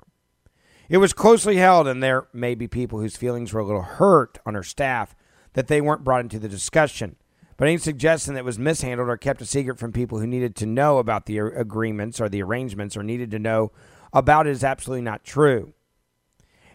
It 0.89 0.98
was 0.98 1.13
closely 1.13 1.55
held, 1.58 1.88
and 1.88 2.03
there 2.03 2.27
may 2.34 2.53
be 2.53 2.67
people 2.67 3.00
whose 3.00 3.15
feelings 3.15 3.53
were 3.53 3.62
a 3.62 3.65
little 3.65 3.81
hurt 3.81 4.39
on 4.46 4.55
her 4.55 4.63
staff 4.63 5.15
that 5.53 5.67
they 5.67 5.81
weren't 5.81 6.03
brought 6.03 6.22
into 6.22 6.39
the 6.39 6.50
discussion. 6.50 7.15
But 7.58 7.67
any 7.67 7.77
suggestion 7.77 8.34
that 8.34 8.43
was 8.43 8.60
mishandled 8.60 9.08
or 9.08 9.17
kept 9.17 9.41
a 9.41 9.46
secret 9.46 9.77
from 9.77 9.91
people 9.91 10.20
who 10.20 10.27
needed 10.27 10.55
to 10.58 10.65
know 10.65 10.98
about 10.98 11.27
the 11.27 11.38
agreements 11.38 12.20
or 12.20 12.27
the 12.27 12.41
arrangements 12.41 12.98
or 12.98 13.03
needed 13.03 13.31
to 13.31 13.39
know 13.39 13.72
about 14.12 14.48
it 14.48 14.51
is 14.51 14.63
absolutely 14.63 15.03
not 15.03 15.24
true. 15.24 15.74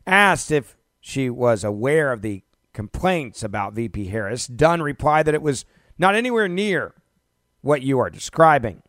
Asked 0.07 0.51
if 0.51 0.77
she 1.01 1.29
was 1.29 1.65
aware 1.65 2.13
of 2.13 2.23
the 2.23 2.43
complaints 2.73 3.43
about 3.43 3.75
VP 3.75 4.07
Harris, 4.07 4.47
Dunn 4.47 4.81
replied 4.81 5.27
that 5.27 5.35
it 5.35 5.43
was 5.43 5.65
not 5.99 6.15
anywhere 6.15 6.49
near 6.49 6.95
what 7.61 7.83
you 7.83 7.99
are 7.99 8.11
describing. 8.11 8.83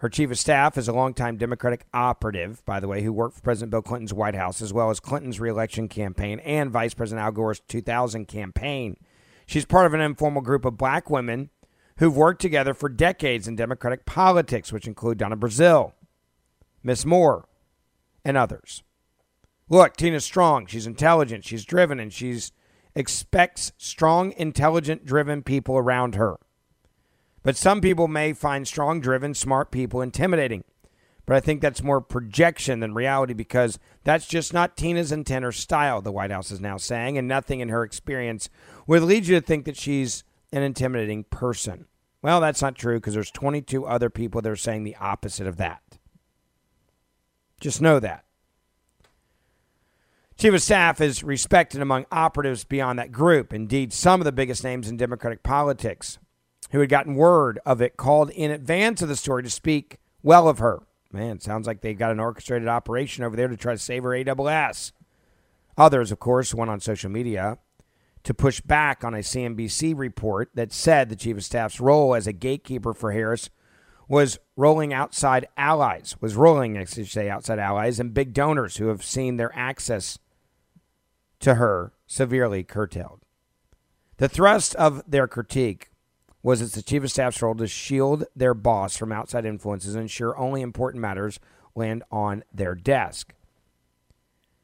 Her 0.00 0.10
chief 0.10 0.30
of 0.30 0.38
staff 0.38 0.76
is 0.76 0.88
a 0.88 0.92
longtime 0.92 1.38
Democratic 1.38 1.86
operative, 1.94 2.62
by 2.66 2.80
the 2.80 2.88
way, 2.88 3.02
who 3.02 3.12
worked 3.12 3.36
for 3.36 3.40
President 3.40 3.70
Bill 3.70 3.80
Clinton's 3.80 4.12
White 4.12 4.34
House, 4.34 4.60
as 4.60 4.72
well 4.72 4.90
as 4.90 5.00
Clinton's 5.00 5.40
reelection 5.40 5.88
campaign 5.88 6.38
and 6.40 6.70
Vice 6.70 6.92
President 6.92 7.24
Al 7.24 7.32
Gore's 7.32 7.60
2000 7.60 8.26
campaign. 8.26 8.98
She's 9.46 9.64
part 9.64 9.86
of 9.86 9.94
an 9.94 10.02
informal 10.02 10.42
group 10.42 10.66
of 10.66 10.76
black 10.76 11.08
women 11.08 11.48
who've 11.98 12.16
worked 12.16 12.42
together 12.42 12.74
for 12.74 12.90
decades 12.90 13.48
in 13.48 13.56
Democratic 13.56 14.04
politics, 14.04 14.70
which 14.70 14.86
include 14.86 15.16
Donna 15.16 15.36
Brazile, 15.36 15.92
Miss 16.82 17.06
Moore, 17.06 17.48
and 18.22 18.36
others. 18.36 18.82
Look, 19.68 19.96
Tina's 19.96 20.24
strong. 20.24 20.66
She's 20.66 20.86
intelligent. 20.86 21.44
She's 21.44 21.64
driven, 21.64 21.98
and 21.98 22.12
she 22.12 22.38
expects 22.94 23.72
strong, 23.78 24.32
intelligent, 24.36 25.06
driven 25.06 25.42
people 25.42 25.78
around 25.78 26.16
her. 26.16 26.36
But 27.46 27.56
some 27.56 27.80
people 27.80 28.08
may 28.08 28.32
find 28.32 28.66
strong, 28.66 29.00
driven, 29.00 29.32
smart 29.32 29.70
people 29.70 30.02
intimidating. 30.02 30.64
But 31.26 31.36
I 31.36 31.40
think 31.40 31.60
that's 31.60 31.80
more 31.80 32.00
projection 32.00 32.80
than 32.80 32.92
reality 32.92 33.34
because 33.34 33.78
that's 34.02 34.26
just 34.26 34.52
not 34.52 34.76
Tina's 34.76 35.12
intent 35.12 35.44
or 35.44 35.52
style, 35.52 36.02
the 36.02 36.10
White 36.10 36.32
House 36.32 36.50
is 36.50 36.60
now 36.60 36.76
saying, 36.76 37.16
and 37.16 37.28
nothing 37.28 37.60
in 37.60 37.68
her 37.68 37.84
experience 37.84 38.50
would 38.88 39.04
lead 39.04 39.28
you 39.28 39.38
to 39.38 39.46
think 39.46 39.64
that 39.64 39.76
she's 39.76 40.24
an 40.52 40.64
intimidating 40.64 41.22
person. 41.22 41.86
Well, 42.20 42.40
that's 42.40 42.62
not 42.62 42.74
true 42.74 42.96
because 42.96 43.14
there's 43.14 43.30
22 43.30 43.86
other 43.86 44.10
people 44.10 44.42
that 44.42 44.50
are 44.50 44.56
saying 44.56 44.82
the 44.82 44.96
opposite 44.96 45.46
of 45.46 45.56
that. 45.58 45.98
Just 47.60 47.80
know 47.80 48.00
that. 48.00 48.24
Chief 50.36 50.52
of 50.52 50.62
Staff 50.62 51.00
is 51.00 51.22
respected 51.22 51.80
among 51.80 52.06
operatives 52.10 52.64
beyond 52.64 52.98
that 52.98 53.12
group. 53.12 53.52
Indeed, 53.52 53.92
some 53.92 54.20
of 54.20 54.24
the 54.24 54.32
biggest 54.32 54.64
names 54.64 54.88
in 54.88 54.96
Democratic 54.96 55.44
politics 55.44 56.18
who 56.70 56.80
had 56.80 56.88
gotten 56.88 57.14
word 57.14 57.58
of 57.64 57.80
it 57.80 57.96
called 57.96 58.30
in 58.30 58.50
advance 58.50 59.02
of 59.02 59.08
the 59.08 59.16
story 59.16 59.42
to 59.42 59.50
speak 59.50 59.98
well 60.22 60.48
of 60.48 60.58
her. 60.58 60.82
Man, 61.12 61.40
sounds 61.40 61.66
like 61.66 61.80
they've 61.80 61.98
got 61.98 62.10
an 62.10 62.20
orchestrated 62.20 62.68
operation 62.68 63.24
over 63.24 63.36
there 63.36 63.48
to 63.48 63.56
try 63.56 63.72
to 63.72 63.78
save 63.78 64.02
her 64.02 64.10
AWS. 64.10 64.92
Others, 65.78 66.10
of 66.10 66.18
course, 66.18 66.54
went 66.54 66.70
on 66.70 66.80
social 66.80 67.10
media 67.10 67.58
to 68.24 68.34
push 68.34 68.60
back 68.60 69.04
on 69.04 69.14
a 69.14 69.18
CNBC 69.18 69.96
report 69.96 70.50
that 70.54 70.72
said 70.72 71.08
the 71.08 71.16
chief 71.16 71.36
of 71.36 71.44
staff's 71.44 71.80
role 71.80 72.14
as 72.14 72.26
a 72.26 72.32
gatekeeper 72.32 72.92
for 72.92 73.12
Harris 73.12 73.50
was 74.08 74.38
rolling 74.56 74.92
outside 74.92 75.46
allies, 75.56 76.16
was 76.20 76.36
rolling, 76.36 76.76
I 76.76 76.84
should 76.84 77.08
say, 77.08 77.28
outside 77.28 77.58
allies 77.58 78.00
and 78.00 78.14
big 78.14 78.32
donors 78.32 78.76
who 78.76 78.88
have 78.88 79.04
seen 79.04 79.36
their 79.36 79.52
access 79.54 80.18
to 81.40 81.54
her 81.56 81.92
severely 82.06 82.64
curtailed. 82.64 83.20
The 84.16 84.28
thrust 84.28 84.74
of 84.76 85.02
their 85.06 85.28
critique 85.28 85.90
was 86.46 86.62
it's 86.62 86.80
chief 86.84 87.02
of 87.02 87.10
staff's 87.10 87.42
role 87.42 87.56
to 87.56 87.66
shield 87.66 88.22
their 88.36 88.54
boss 88.54 88.96
from 88.96 89.10
outside 89.10 89.44
influences 89.44 89.96
and 89.96 90.02
ensure 90.02 90.38
only 90.38 90.62
important 90.62 91.02
matters 91.02 91.40
land 91.74 92.04
on 92.12 92.44
their 92.54 92.76
desk. 92.76 93.34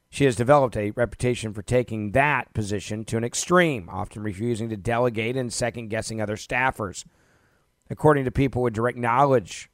She 0.08 0.24
has 0.24 0.36
developed 0.36 0.76
a 0.76 0.92
reputation 0.92 1.52
for 1.52 1.62
taking 1.62 2.12
that 2.12 2.54
position 2.54 3.04
to 3.06 3.16
an 3.16 3.24
extreme, 3.24 3.88
often 3.88 4.22
refusing 4.22 4.68
to 4.68 4.76
delegate 4.76 5.36
and 5.36 5.52
second 5.52 5.88
guessing 5.88 6.20
other 6.20 6.36
staffers. 6.36 7.04
According 7.90 8.26
to 8.26 8.30
people 8.30 8.62
with 8.62 8.74
direct 8.74 8.96
knowledge 8.96 9.68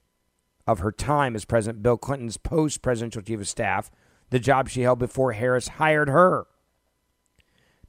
of 0.66 0.78
her 0.78 0.92
time 0.92 1.36
as 1.36 1.44
President 1.44 1.82
Bill 1.82 1.98
Clinton's 1.98 2.38
post 2.38 2.80
presidential 2.80 3.20
chief 3.20 3.40
of 3.40 3.48
staff, 3.48 3.90
the 4.30 4.38
job 4.38 4.70
she 4.70 4.80
held 4.80 4.98
before 4.98 5.32
Harris 5.32 5.68
hired 5.68 6.08
her. 6.08 6.46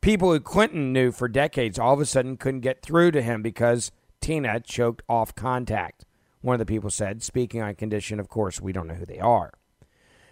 People 0.01 0.33
who 0.33 0.41
Clinton 0.41 0.91
knew 0.91 1.13
for 1.13 1.29
decades 1.29 1.79
all 1.79 1.93
of 1.93 2.01
a 2.01 2.05
sudden 2.05 2.35
couldn't 2.35 2.59
get 2.59 2.81
through 2.81 3.11
to 3.11 3.21
him 3.21 3.41
because 3.41 3.93
Tina 4.29 4.59
choked 4.59 5.01
off 5.09 5.33
contact. 5.33 6.05
One 6.41 6.53
of 6.53 6.59
the 6.59 6.65
people 6.67 6.91
said, 6.91 7.23
speaking 7.23 7.63
on 7.63 7.73
condition, 7.73 8.19
of 8.19 8.29
course, 8.29 8.61
we 8.61 8.71
don't 8.71 8.85
know 8.85 8.93
who 8.93 9.05
they 9.07 9.17
are. 9.17 9.53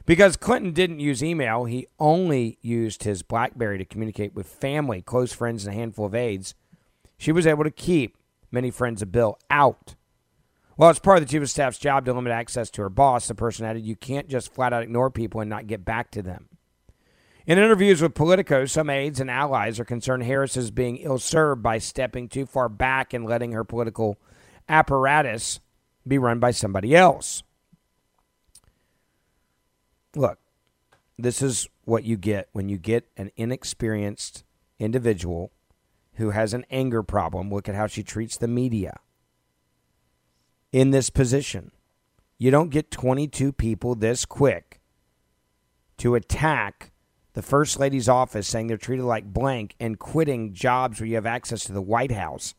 Because 0.06 0.38
Clinton 0.38 0.72
didn't 0.72 1.00
use 1.00 1.24
email, 1.24 1.66
he 1.66 1.88
only 1.98 2.60
used 2.62 3.06
his 3.06 3.24
Blackberry 3.24 3.80
to 3.80 3.86
communicate 3.86 4.36
with 4.36 4.46
family, 4.46 5.02
close 5.02 5.34
friends, 5.34 5.66
and 5.66 5.74
a 5.74 5.80
handful 5.80 6.06
of 6.06 6.14
aides. 6.14 6.54
She 7.18 7.32
was 7.32 7.48
able 7.48 7.64
to 7.64 7.72
keep 7.72 8.18
many 8.52 8.70
friends 8.70 9.02
of 9.02 9.12
Bill 9.12 9.40
out. 9.50 9.96
Well, 10.78 10.92
it's 10.92 11.00
part 11.00 11.18
of 11.18 11.26
the 11.26 11.32
chief 11.32 11.42
of 11.42 11.50
staff's 11.50 11.80
job 11.80 12.06
to 12.06 12.14
limit 12.14 12.32
access 12.32 12.70
to 12.70 12.84
her 12.84 12.90
boss. 12.90 13.28
The 13.28 13.34
person 13.34 13.66
added, 13.66 13.84
You 13.84 13.96
can't 13.96 14.30
just 14.30 14.54
flat 14.54 14.74
out 14.74 14.84
ignore 14.84 15.10
people 15.10 15.42
and 15.42 15.50
not 15.50 15.66
get 15.66 15.84
back 15.84 16.12
to 16.12 16.22
them. 16.22 16.50
In 17.48 17.58
interviews 17.58 18.02
with 18.02 18.14
Politico, 18.14 18.66
some 18.66 18.90
aides 18.90 19.22
and 19.22 19.32
allies 19.32 19.80
are 19.80 19.86
concerned 19.86 20.24
Harris 20.24 20.58
is 20.58 20.70
being 20.70 20.98
ill 20.98 21.18
served 21.18 21.64
by 21.64 21.78
stepping 21.78 22.28
too 22.28 22.46
far 22.46 22.68
back 22.68 23.14
and 23.14 23.26
letting 23.26 23.54
her 23.54 23.64
political 23.64 24.18
apparatus 24.68 25.62
be 26.06 26.18
run 26.18 26.40
by 26.40 26.52
somebody 26.52 26.94
else. 26.94 27.44
Look, 30.14 30.40
this 31.18 31.42
is 31.42 31.70
what 31.86 32.04
you 32.04 32.18
get 32.18 32.50
when 32.52 32.68
you 32.68 32.78
get 32.78 33.08
an 33.16 33.32
inexperienced 33.38 34.44
individual 34.78 35.54
who 36.16 36.32
has 36.32 36.54
an 36.54 36.66
anger 36.70 37.02
problem. 37.02 37.50
Look 37.50 37.70
at 37.70 37.76
how 37.76 37.88
she 37.88 38.04
treats 38.04 38.36
the 38.36 38.50
media 38.50 39.00
in 40.74 40.92
this 40.92 41.10
position. 41.10 41.72
You 42.38 42.52
don't 42.52 42.72
get 42.72 42.92
22 42.92 43.54
people 43.54 43.96
this 43.96 44.26
quick 44.26 44.82
to 45.98 46.16
attack 46.16 46.92
the 47.38 47.44
First 47.44 47.80
Lady's 47.80 48.10
office 48.10 48.48
saying 48.48 48.66
they're 48.66 48.78
treated 48.78 49.06
like 49.06 49.32
blank 49.32 49.76
and 49.80 50.00
quitting 50.00 50.54
jobs 50.54 51.00
where 51.00 51.06
you 51.06 51.14
have 51.14 51.28
access 51.28 51.66
to 51.66 51.72
the 51.72 51.84
White 51.84 52.12
House 52.12 52.56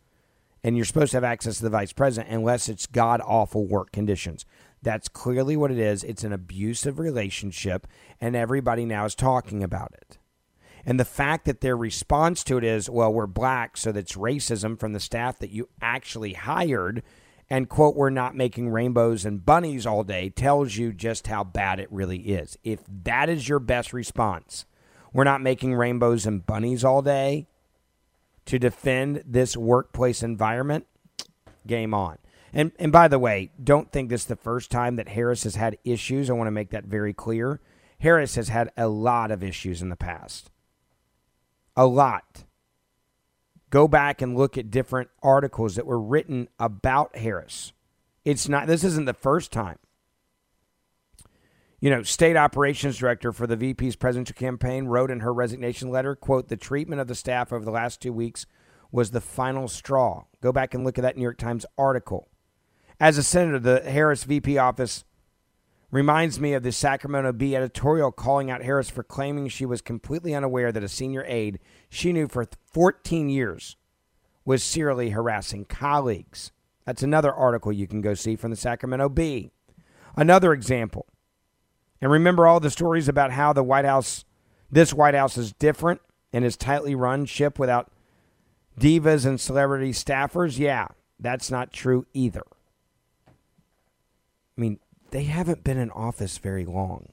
and 0.62 0.76
you're 0.76 0.84
supposed 0.84 1.10
to 1.10 1.16
have 1.16 1.24
access 1.24 1.56
to 1.56 1.64
the 1.64 1.70
Vice 1.70 1.92
President 1.92 2.32
unless 2.32 2.68
it's 2.68 2.86
god 2.86 3.20
awful 3.26 3.66
work 3.66 3.90
conditions. 3.90 4.46
That's 4.80 5.08
clearly 5.08 5.56
what 5.56 5.72
it 5.72 5.80
is. 5.80 6.04
It's 6.04 6.22
an 6.22 6.32
abusive 6.32 7.00
relationship, 7.00 7.88
and 8.20 8.36
everybody 8.36 8.84
now 8.84 9.04
is 9.04 9.16
talking 9.16 9.64
about 9.64 9.94
it. 9.94 10.18
And 10.86 11.00
the 11.00 11.04
fact 11.04 11.44
that 11.46 11.60
their 11.60 11.76
response 11.76 12.44
to 12.44 12.56
it 12.56 12.62
is, 12.62 12.88
well, 12.88 13.12
we're 13.12 13.26
black, 13.26 13.76
so 13.76 13.90
that's 13.90 14.12
racism 14.12 14.78
from 14.78 14.92
the 14.92 15.00
staff 15.00 15.40
that 15.40 15.50
you 15.50 15.68
actually 15.82 16.34
hired 16.34 17.02
and 17.50 17.68
quote 17.68 17.96
we're 17.96 18.10
not 18.10 18.36
making 18.36 18.68
rainbows 18.68 19.24
and 19.24 19.44
bunnies 19.44 19.86
all 19.86 20.04
day 20.04 20.28
tells 20.28 20.76
you 20.76 20.92
just 20.92 21.26
how 21.26 21.44
bad 21.44 21.80
it 21.80 21.90
really 21.90 22.18
is. 22.18 22.58
If 22.64 22.80
that 23.04 23.28
is 23.28 23.48
your 23.48 23.58
best 23.58 23.92
response 23.92 24.66
we're 25.12 25.24
not 25.24 25.40
making 25.40 25.74
rainbows 25.74 26.26
and 26.26 26.44
bunnies 26.44 26.84
all 26.84 27.02
day 27.02 27.46
to 28.46 28.58
defend 28.58 29.22
this 29.26 29.56
workplace 29.56 30.22
environment 30.22 30.86
game 31.66 31.92
on. 31.92 32.18
And 32.52 32.72
and 32.78 32.90
by 32.92 33.08
the 33.08 33.18
way 33.18 33.50
don't 33.62 33.92
think 33.92 34.08
this 34.08 34.22
is 34.22 34.26
the 34.26 34.36
first 34.36 34.70
time 34.70 34.96
that 34.96 35.08
harris 35.08 35.44
has 35.44 35.54
had 35.54 35.78
issues. 35.84 36.30
I 36.30 36.34
want 36.34 36.46
to 36.46 36.52
make 36.52 36.70
that 36.70 36.84
very 36.84 37.12
clear. 37.12 37.60
Harris 38.00 38.36
has 38.36 38.48
had 38.48 38.70
a 38.76 38.88
lot 38.88 39.30
of 39.30 39.42
issues 39.42 39.82
in 39.82 39.88
the 39.88 39.96
past. 39.96 40.50
A 41.76 41.86
lot 41.86 42.44
go 43.70 43.88
back 43.88 44.22
and 44.22 44.36
look 44.36 44.56
at 44.56 44.70
different 44.70 45.10
articles 45.22 45.76
that 45.76 45.86
were 45.86 46.00
written 46.00 46.48
about 46.58 47.16
Harris. 47.16 47.72
It's 48.24 48.48
not 48.48 48.66
this 48.66 48.84
isn't 48.84 49.06
the 49.06 49.14
first 49.14 49.52
time. 49.52 49.78
You 51.80 51.90
know, 51.90 52.02
state 52.02 52.36
operations 52.36 52.98
director 52.98 53.32
for 53.32 53.46
the 53.46 53.56
VP's 53.56 53.94
presidential 53.94 54.34
campaign 54.34 54.86
wrote 54.86 55.10
in 55.10 55.20
her 55.20 55.32
resignation 55.32 55.90
letter, 55.90 56.16
quote, 56.16 56.48
"The 56.48 56.56
treatment 56.56 57.00
of 57.00 57.06
the 57.06 57.14
staff 57.14 57.52
over 57.52 57.64
the 57.64 57.70
last 57.70 58.02
2 58.02 58.12
weeks 58.12 58.46
was 58.90 59.12
the 59.12 59.20
final 59.20 59.68
straw." 59.68 60.24
Go 60.40 60.50
back 60.50 60.74
and 60.74 60.84
look 60.84 60.98
at 60.98 61.02
that 61.02 61.16
New 61.16 61.22
York 61.22 61.38
Times 61.38 61.64
article. 61.76 62.28
As 62.98 63.16
a 63.16 63.22
senator, 63.22 63.60
the 63.60 63.88
Harris 63.88 64.24
VP 64.24 64.58
office 64.58 65.04
reminds 65.90 66.38
me 66.38 66.52
of 66.52 66.62
the 66.62 66.72
Sacramento 66.72 67.32
Bee 67.32 67.56
editorial 67.56 68.12
calling 68.12 68.50
out 68.50 68.62
Harris 68.62 68.90
for 68.90 69.02
claiming 69.02 69.48
she 69.48 69.64
was 69.64 69.80
completely 69.80 70.34
unaware 70.34 70.70
that 70.70 70.84
a 70.84 70.88
senior 70.88 71.24
aide 71.26 71.58
she 71.88 72.12
knew 72.12 72.28
for 72.28 72.46
14 72.72 73.28
years 73.28 73.76
was 74.44 74.62
serially 74.62 75.10
harassing 75.10 75.64
colleagues. 75.64 76.52
That's 76.84 77.02
another 77.02 77.32
article 77.32 77.72
you 77.72 77.86
can 77.86 78.00
go 78.00 78.14
see 78.14 78.36
from 78.36 78.50
the 78.50 78.56
Sacramento 78.56 79.08
Bee. 79.10 79.50
Another 80.16 80.52
example. 80.52 81.06
And 82.00 82.10
remember 82.10 82.46
all 82.46 82.60
the 82.60 82.70
stories 82.70 83.08
about 83.08 83.32
how 83.32 83.52
the 83.52 83.62
White 83.62 83.84
House, 83.84 84.24
this 84.70 84.94
White 84.94 85.14
House 85.14 85.36
is 85.36 85.52
different 85.52 86.00
and 86.32 86.44
is 86.44 86.56
tightly 86.56 86.94
run 86.94 87.24
ship 87.24 87.58
without 87.58 87.90
divas 88.78 89.26
and 89.26 89.40
celebrity 89.40 89.92
staffers? 89.92 90.58
Yeah, 90.58 90.88
that's 91.18 91.50
not 91.50 91.72
true 91.72 92.06
either. 92.14 92.44
I 93.26 93.32
mean, 94.60 94.78
they 95.10 95.24
haven't 95.24 95.64
been 95.64 95.78
in 95.78 95.90
office 95.90 96.38
very 96.38 96.64
long. 96.64 97.12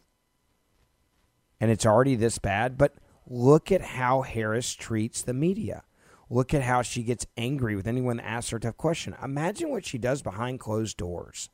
And 1.59 1.71
it's 1.71 1.85
already 1.85 2.15
this 2.15 2.37
bad, 2.37 2.77
but 2.77 2.95
look 3.27 3.71
at 3.71 3.81
how 3.81 4.21
Harris 4.21 4.73
treats 4.73 5.21
the 5.21 5.33
media. 5.33 5.83
Look 6.29 6.53
at 6.53 6.63
how 6.63 6.81
she 6.81 7.03
gets 7.03 7.27
angry 7.37 7.75
with 7.75 7.87
anyone 7.87 8.17
that 8.17 8.27
asks 8.27 8.49
her 8.49 8.57
a 8.57 8.59
tough 8.59 8.77
question. 8.77 9.15
Imagine 9.23 9.69
what 9.69 9.85
she 9.85 9.97
does 9.97 10.21
behind 10.21 10.59
closed 10.59 10.97
doors. 10.97 11.49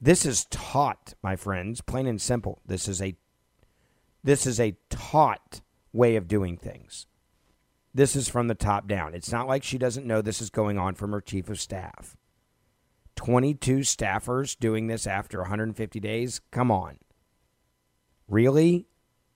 This 0.00 0.24
is 0.24 0.44
taught, 0.46 1.14
my 1.22 1.36
friends, 1.36 1.80
plain 1.80 2.06
and 2.06 2.20
simple. 2.20 2.60
This 2.66 2.86
is 2.86 3.00
a 3.00 3.16
this 4.22 4.46
is 4.46 4.58
a 4.58 4.76
taught 4.90 5.60
way 5.92 6.16
of 6.16 6.28
doing 6.28 6.56
things. 6.56 7.06
This 7.94 8.16
is 8.16 8.28
from 8.28 8.48
the 8.48 8.54
top 8.54 8.88
down. 8.88 9.14
It's 9.14 9.30
not 9.30 9.46
like 9.46 9.62
she 9.62 9.78
doesn't 9.78 10.06
know 10.06 10.20
this 10.20 10.42
is 10.42 10.50
going 10.50 10.78
on 10.78 10.94
from 10.94 11.12
her 11.12 11.20
chief 11.20 11.48
of 11.48 11.60
staff. 11.60 12.16
22 13.16 13.78
staffers 13.78 14.58
doing 14.58 14.86
this 14.86 15.06
after 15.06 15.40
150 15.40 16.00
days? 16.00 16.40
Come 16.50 16.70
on. 16.70 16.98
Really? 18.28 18.86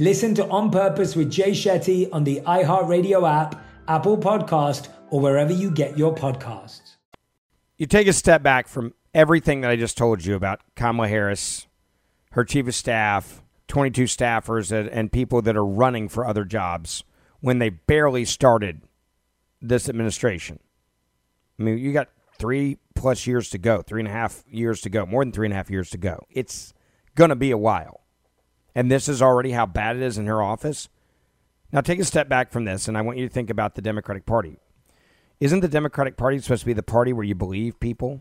Listen 0.00 0.34
to 0.36 0.48
On 0.48 0.70
Purpose 0.70 1.14
with 1.14 1.30
Jay 1.30 1.50
Shetty 1.50 2.08
on 2.10 2.24
the 2.24 2.40
iHeartRadio 2.46 3.30
app, 3.30 3.62
Apple 3.86 4.16
Podcast, 4.16 4.88
or 5.10 5.20
wherever 5.20 5.52
you 5.52 5.70
get 5.70 5.98
your 5.98 6.14
podcasts. 6.14 6.96
You 7.76 7.84
take 7.84 8.06
a 8.06 8.14
step 8.14 8.42
back 8.42 8.66
from 8.66 8.94
everything 9.12 9.60
that 9.60 9.70
I 9.70 9.76
just 9.76 9.98
told 9.98 10.24
you 10.24 10.34
about 10.34 10.62
Kamala 10.74 11.06
Harris, 11.06 11.66
her 12.32 12.46
chief 12.46 12.66
of 12.66 12.74
staff, 12.74 13.42
22 13.68 14.04
staffers, 14.04 14.72
and, 14.72 15.12
people 15.12 15.42
that 15.42 15.54
are 15.54 15.66
running 15.66 16.08
for 16.08 16.24
other 16.24 16.46
jobs 16.46 17.04
when 17.40 17.58
they 17.58 17.68
barely 17.68 18.24
started 18.24 18.80
this 19.60 19.86
administration. 19.86 20.60
I 21.58 21.62
mean, 21.62 21.76
you 21.76 21.92
got 21.92 22.08
three 22.38 22.78
plus 22.94 23.26
years 23.26 23.50
to 23.50 23.58
go, 23.58 23.82
three 23.82 24.00
and 24.00 24.08
a 24.08 24.12
half 24.12 24.44
years 24.48 24.80
to 24.80 24.88
go, 24.88 25.04
more 25.04 25.22
than 25.22 25.32
three 25.32 25.46
and 25.46 25.52
a 25.52 25.56
half 25.56 25.68
years 25.68 25.90
to 25.90 25.98
go. 25.98 26.24
It's 26.30 26.72
going 27.14 27.28
to 27.28 27.36
be 27.36 27.50
a 27.50 27.58
while. 27.58 27.99
And 28.74 28.90
this 28.90 29.08
is 29.08 29.20
already 29.22 29.52
how 29.52 29.66
bad 29.66 29.96
it 29.96 30.02
is 30.02 30.18
in 30.18 30.26
her 30.26 30.42
office. 30.42 30.88
Now, 31.72 31.80
take 31.80 32.00
a 32.00 32.04
step 32.04 32.28
back 32.28 32.50
from 32.50 32.64
this, 32.64 32.88
and 32.88 32.98
I 32.98 33.02
want 33.02 33.18
you 33.18 33.28
to 33.28 33.32
think 33.32 33.50
about 33.50 33.74
the 33.74 33.82
Democratic 33.82 34.26
Party. 34.26 34.58
Isn't 35.38 35.60
the 35.60 35.68
Democratic 35.68 36.16
Party 36.16 36.38
supposed 36.38 36.60
to 36.60 36.66
be 36.66 36.72
the 36.72 36.82
party 36.82 37.12
where 37.12 37.24
you 37.24 37.34
believe 37.34 37.80
people? 37.80 38.20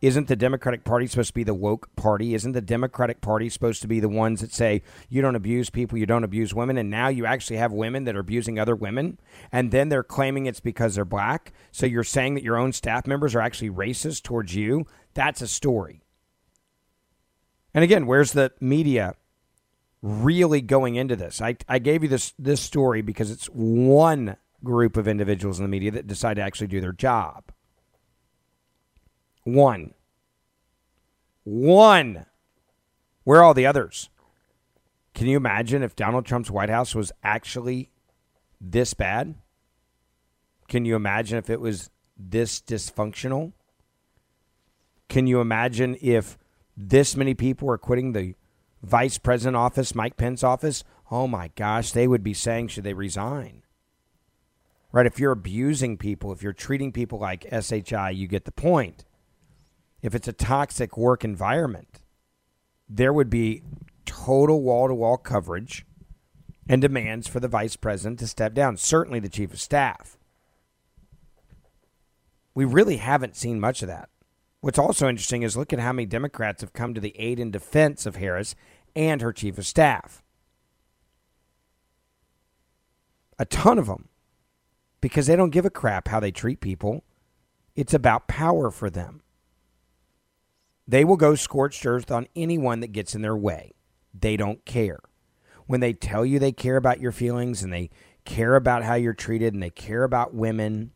Isn't 0.00 0.28
the 0.28 0.36
Democratic 0.36 0.84
Party 0.84 1.08
supposed 1.08 1.30
to 1.30 1.34
be 1.34 1.42
the 1.42 1.54
woke 1.54 1.94
party? 1.96 2.32
Isn't 2.32 2.52
the 2.52 2.60
Democratic 2.60 3.20
Party 3.20 3.48
supposed 3.48 3.82
to 3.82 3.88
be 3.88 3.98
the 3.98 4.08
ones 4.08 4.40
that 4.40 4.52
say 4.52 4.82
you 5.08 5.20
don't 5.20 5.34
abuse 5.34 5.70
people, 5.70 5.98
you 5.98 6.06
don't 6.06 6.22
abuse 6.22 6.54
women, 6.54 6.78
and 6.78 6.88
now 6.88 7.08
you 7.08 7.26
actually 7.26 7.56
have 7.56 7.72
women 7.72 8.04
that 8.04 8.14
are 8.14 8.20
abusing 8.20 8.60
other 8.60 8.76
women, 8.76 9.18
and 9.50 9.72
then 9.72 9.88
they're 9.88 10.04
claiming 10.04 10.46
it's 10.46 10.60
because 10.60 10.94
they're 10.94 11.04
black? 11.04 11.52
So 11.72 11.84
you're 11.84 12.04
saying 12.04 12.34
that 12.34 12.44
your 12.44 12.56
own 12.56 12.72
staff 12.72 13.08
members 13.08 13.34
are 13.34 13.40
actually 13.40 13.70
racist 13.70 14.22
towards 14.22 14.54
you? 14.54 14.86
That's 15.14 15.42
a 15.42 15.48
story. 15.48 16.02
And 17.74 17.82
again, 17.82 18.06
where's 18.06 18.32
the 18.32 18.52
media 18.60 19.14
really 20.02 20.60
going 20.60 20.96
into 20.96 21.16
this? 21.16 21.40
I, 21.40 21.56
I 21.68 21.78
gave 21.78 22.02
you 22.02 22.08
this 22.08 22.34
this 22.38 22.60
story 22.60 23.02
because 23.02 23.30
it's 23.30 23.46
one 23.46 24.36
group 24.62 24.96
of 24.96 25.08
individuals 25.08 25.58
in 25.58 25.64
the 25.64 25.68
media 25.68 25.90
that 25.92 26.06
decide 26.06 26.34
to 26.34 26.42
actually 26.42 26.66
do 26.66 26.80
their 26.80 26.92
job. 26.92 27.44
One. 29.44 29.94
One. 31.44 32.26
Where 33.24 33.40
are 33.40 33.44
all 33.44 33.54
the 33.54 33.66
others? 33.66 34.10
Can 35.14 35.26
you 35.26 35.36
imagine 35.36 35.82
if 35.82 35.96
Donald 35.96 36.26
Trump's 36.26 36.50
White 36.50 36.70
House 36.70 36.94
was 36.94 37.12
actually 37.22 37.90
this 38.60 38.94
bad? 38.94 39.34
Can 40.68 40.84
you 40.84 40.94
imagine 40.96 41.38
if 41.38 41.50
it 41.50 41.60
was 41.60 41.90
this 42.16 42.60
dysfunctional? 42.60 43.52
Can 45.08 45.26
you 45.26 45.40
imagine 45.40 45.96
if 46.00 46.36
this 46.76 47.16
many 47.16 47.34
people 47.34 47.70
are 47.70 47.78
quitting 47.78 48.12
the 48.12 48.34
vice 48.82 49.18
president 49.18 49.56
office, 49.56 49.94
Mike 49.94 50.16
Pence 50.16 50.42
office, 50.42 50.84
oh 51.10 51.26
my 51.26 51.50
gosh, 51.56 51.92
they 51.92 52.06
would 52.06 52.22
be 52.22 52.34
saying, 52.34 52.68
should 52.68 52.84
they 52.84 52.94
resign? 52.94 53.62
Right? 54.92 55.06
If 55.06 55.18
you're 55.18 55.32
abusing 55.32 55.98
people, 55.98 56.32
if 56.32 56.42
you're 56.42 56.52
treating 56.52 56.92
people 56.92 57.18
like 57.18 57.46
SHI, 57.52 58.10
you 58.10 58.26
get 58.26 58.44
the 58.44 58.52
point. 58.52 59.04
If 60.00 60.14
it's 60.14 60.28
a 60.28 60.32
toxic 60.32 60.96
work 60.96 61.24
environment, 61.24 62.00
there 62.88 63.12
would 63.12 63.28
be 63.28 63.62
total 64.06 64.62
wall 64.62 64.88
to 64.88 64.94
wall 64.94 65.18
coverage 65.18 65.84
and 66.68 66.80
demands 66.80 67.26
for 67.26 67.40
the 67.40 67.48
vice 67.48 67.76
president 67.76 68.18
to 68.20 68.26
step 68.26 68.54
down, 68.54 68.76
certainly 68.76 69.20
the 69.20 69.28
chief 69.28 69.52
of 69.52 69.60
staff. 69.60 70.16
We 72.54 72.64
really 72.64 72.96
haven't 72.96 73.36
seen 73.36 73.60
much 73.60 73.82
of 73.82 73.88
that. 73.88 74.08
What's 74.60 74.78
also 74.78 75.08
interesting 75.08 75.42
is 75.42 75.56
look 75.56 75.72
at 75.72 75.78
how 75.78 75.92
many 75.92 76.06
Democrats 76.06 76.62
have 76.62 76.72
come 76.72 76.94
to 76.94 77.00
the 77.00 77.18
aid 77.18 77.38
and 77.38 77.52
defense 77.52 78.06
of 78.06 78.16
Harris 78.16 78.54
and 78.96 79.20
her 79.20 79.32
chief 79.32 79.58
of 79.58 79.66
staff. 79.66 80.22
A 83.38 83.44
ton 83.44 83.78
of 83.78 83.86
them. 83.86 84.08
Because 85.00 85.28
they 85.28 85.36
don't 85.36 85.50
give 85.50 85.64
a 85.64 85.70
crap 85.70 86.08
how 86.08 86.18
they 86.18 86.32
treat 86.32 86.60
people. 86.60 87.04
It's 87.76 87.94
about 87.94 88.26
power 88.26 88.72
for 88.72 88.90
them. 88.90 89.22
They 90.88 91.04
will 91.04 91.16
go 91.16 91.36
scorched 91.36 91.86
earth 91.86 92.10
on 92.10 92.26
anyone 92.34 92.80
that 92.80 92.92
gets 92.92 93.14
in 93.14 93.22
their 93.22 93.36
way. 93.36 93.74
They 94.12 94.36
don't 94.36 94.64
care. 94.64 94.98
When 95.66 95.78
they 95.78 95.92
tell 95.92 96.26
you 96.26 96.38
they 96.40 96.50
care 96.50 96.76
about 96.76 97.00
your 97.00 97.12
feelings 97.12 97.62
and 97.62 97.72
they 97.72 97.90
care 98.24 98.56
about 98.56 98.82
how 98.82 98.94
you're 98.94 99.12
treated 99.12 99.54
and 99.54 99.62
they 99.62 99.70
care 99.70 100.02
about 100.02 100.34
women 100.34 100.90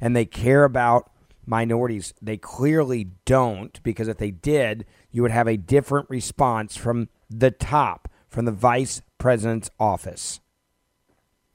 and 0.00 0.16
they 0.16 0.24
care 0.24 0.64
about 0.64 1.12
minorities, 1.48 2.14
they 2.20 2.36
clearly 2.36 3.10
don't 3.24 3.82
because 3.82 4.08
if 4.08 4.18
they 4.18 4.30
did, 4.30 4.84
you 5.10 5.22
would 5.22 5.30
have 5.30 5.48
a 5.48 5.56
different 5.56 6.08
response 6.10 6.76
from 6.76 7.08
the 7.30 7.50
top, 7.50 8.08
from 8.28 8.44
the 8.44 8.52
vice 8.52 9.02
president's 9.18 9.70
office. 9.80 10.40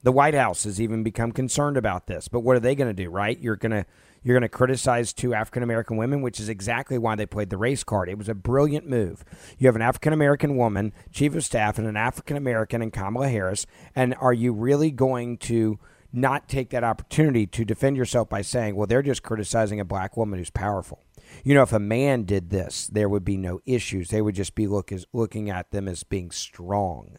The 0.02 0.12
White 0.12 0.34
House 0.34 0.64
has 0.64 0.80
even 0.80 1.02
become 1.02 1.32
concerned 1.32 1.78
about 1.78 2.06
this. 2.06 2.28
But 2.28 2.40
what 2.40 2.56
are 2.56 2.60
they 2.60 2.74
going 2.74 2.94
to 2.94 3.02
do, 3.02 3.08
right? 3.08 3.38
You're 3.38 3.56
going 3.56 3.72
to 3.72 3.86
you're 4.22 4.34
going 4.34 4.42
to 4.42 4.48
criticize 4.48 5.12
two 5.12 5.34
African 5.34 5.62
American 5.62 5.98
women, 5.98 6.22
which 6.22 6.40
is 6.40 6.48
exactly 6.48 6.96
why 6.96 7.14
they 7.14 7.26
played 7.26 7.50
the 7.50 7.58
race 7.58 7.84
card. 7.84 8.08
It 8.08 8.16
was 8.16 8.28
a 8.28 8.34
brilliant 8.34 8.88
move. 8.88 9.22
You 9.58 9.68
have 9.68 9.76
an 9.76 9.82
African 9.82 10.14
American 10.14 10.56
woman, 10.56 10.94
chief 11.12 11.34
of 11.34 11.44
staff, 11.44 11.78
and 11.78 11.86
an 11.86 11.96
African 11.96 12.36
American 12.36 12.80
in 12.80 12.90
Kamala 12.90 13.28
Harris. 13.28 13.66
And 13.94 14.14
are 14.20 14.32
you 14.32 14.54
really 14.54 14.90
going 14.90 15.36
to 15.38 15.78
not 16.14 16.48
take 16.48 16.70
that 16.70 16.84
opportunity 16.84 17.46
to 17.46 17.64
defend 17.64 17.96
yourself 17.96 18.28
by 18.28 18.42
saying, 18.42 18.76
well, 18.76 18.86
they're 18.86 19.02
just 19.02 19.22
criticizing 19.22 19.80
a 19.80 19.84
black 19.84 20.16
woman 20.16 20.38
who's 20.38 20.50
powerful? 20.50 21.02
You 21.42 21.54
know, 21.54 21.62
if 21.62 21.72
a 21.72 21.78
man 21.78 22.24
did 22.24 22.50
this, 22.50 22.86
there 22.86 23.08
would 23.08 23.24
be 23.24 23.36
no 23.36 23.60
issues. 23.66 24.08
They 24.08 24.22
would 24.22 24.34
just 24.34 24.54
be 24.54 24.66
look 24.66 24.92
as, 24.92 25.06
looking 25.12 25.50
at 25.50 25.70
them 25.70 25.88
as 25.88 26.04
being 26.04 26.30
strong. 26.30 27.16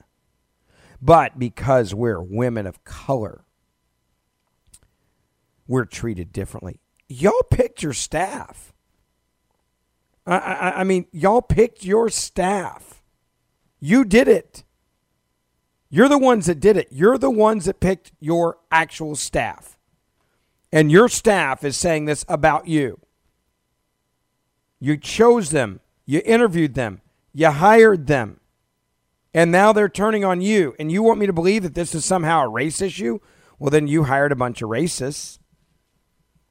But 1.01 1.37
because 1.37 1.93
we're 1.93 2.21
women 2.21 2.65
of 2.65 2.83
color, 2.83 3.43
we're 5.67 5.85
treated 5.85 6.31
differently 6.31 6.79
y'all 7.07 7.43
picked 7.49 7.83
your 7.83 7.93
staff. 7.93 8.73
I, 10.25 10.37
I, 10.37 10.79
I, 10.81 10.83
mean, 10.83 11.05
y'all 11.11 11.41
picked 11.41 11.83
your 11.83 12.09
staff. 12.09 13.03
You 13.79 14.03
did 14.05 14.27
it. 14.27 14.63
You're 15.95 16.09
the 16.09 16.17
ones 16.17 16.47
that 16.47 16.59
did 16.59 16.75
it. 16.75 16.89
You're 16.91 17.17
the 17.17 17.31
ones 17.31 17.63
that 17.63 17.79
picked 17.79 18.11
your 18.19 18.57
actual 18.69 19.15
staff. 19.15 19.77
And 20.69 20.91
your 20.91 21.07
staff 21.07 21.63
is 21.63 21.77
saying 21.77 22.03
this 22.03 22.25
about 22.27 22.67
you. 22.67 22.99
You 24.77 24.97
chose 24.97 25.51
them, 25.51 25.79
you 26.05 26.21
interviewed 26.25 26.73
them, 26.73 26.99
you 27.31 27.49
hired 27.49 28.07
them, 28.07 28.41
and 29.33 29.53
now 29.53 29.71
they're 29.71 29.87
turning 29.87 30.25
on 30.25 30.41
you. 30.41 30.75
And 30.77 30.91
you 30.91 31.01
want 31.01 31.17
me 31.17 31.27
to 31.27 31.31
believe 31.33 31.63
that 31.63 31.75
this 31.75 31.95
is 31.95 32.03
somehow 32.03 32.43
a 32.43 32.49
race 32.49 32.81
issue? 32.81 33.19
Well, 33.57 33.69
then 33.69 33.87
you 33.87 34.03
hired 34.03 34.33
a 34.33 34.35
bunch 34.35 34.61
of 34.61 34.69
racists. 34.69 35.39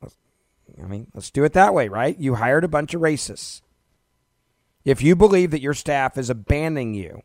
I 0.03 0.87
mean, 0.87 1.09
let's 1.13 1.31
do 1.31 1.45
it 1.45 1.53
that 1.53 1.75
way, 1.75 1.89
right? 1.89 2.19
You 2.19 2.37
hired 2.37 2.65
a 2.65 2.69
bunch 2.69 2.95
of 2.95 3.03
racists. 3.03 3.61
If 4.87 5.03
you 5.03 5.15
believe 5.15 5.51
that 5.51 5.61
your 5.61 5.75
staff 5.75 6.17
is 6.17 6.31
abandoning 6.31 6.95
you, 6.95 7.21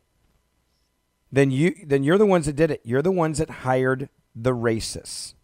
then 1.32 1.50
you 1.50 1.74
then 1.84 2.02
you're 2.02 2.18
the 2.18 2.26
ones 2.26 2.46
that 2.46 2.56
did 2.56 2.70
it. 2.70 2.80
You're 2.84 3.02
the 3.02 3.12
ones 3.12 3.38
that 3.38 3.50
hired 3.50 4.08
the 4.34 4.54
racists. 4.54 5.34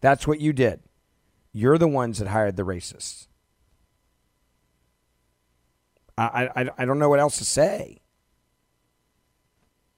That's 0.00 0.26
what 0.26 0.40
you 0.40 0.52
did. 0.52 0.80
You're 1.52 1.78
the 1.78 1.88
ones 1.88 2.18
that 2.18 2.28
hired 2.28 2.56
the 2.56 2.64
racists. 2.64 3.28
I, 6.18 6.48
I, 6.54 6.70
I 6.78 6.84
don't 6.84 6.98
know 6.98 7.08
what 7.08 7.20
else 7.20 7.36
to 7.38 7.44
say. 7.44 8.00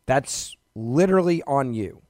That's 0.07 0.57
literally 0.74 1.42
on 1.44 1.74
you. 1.74 2.03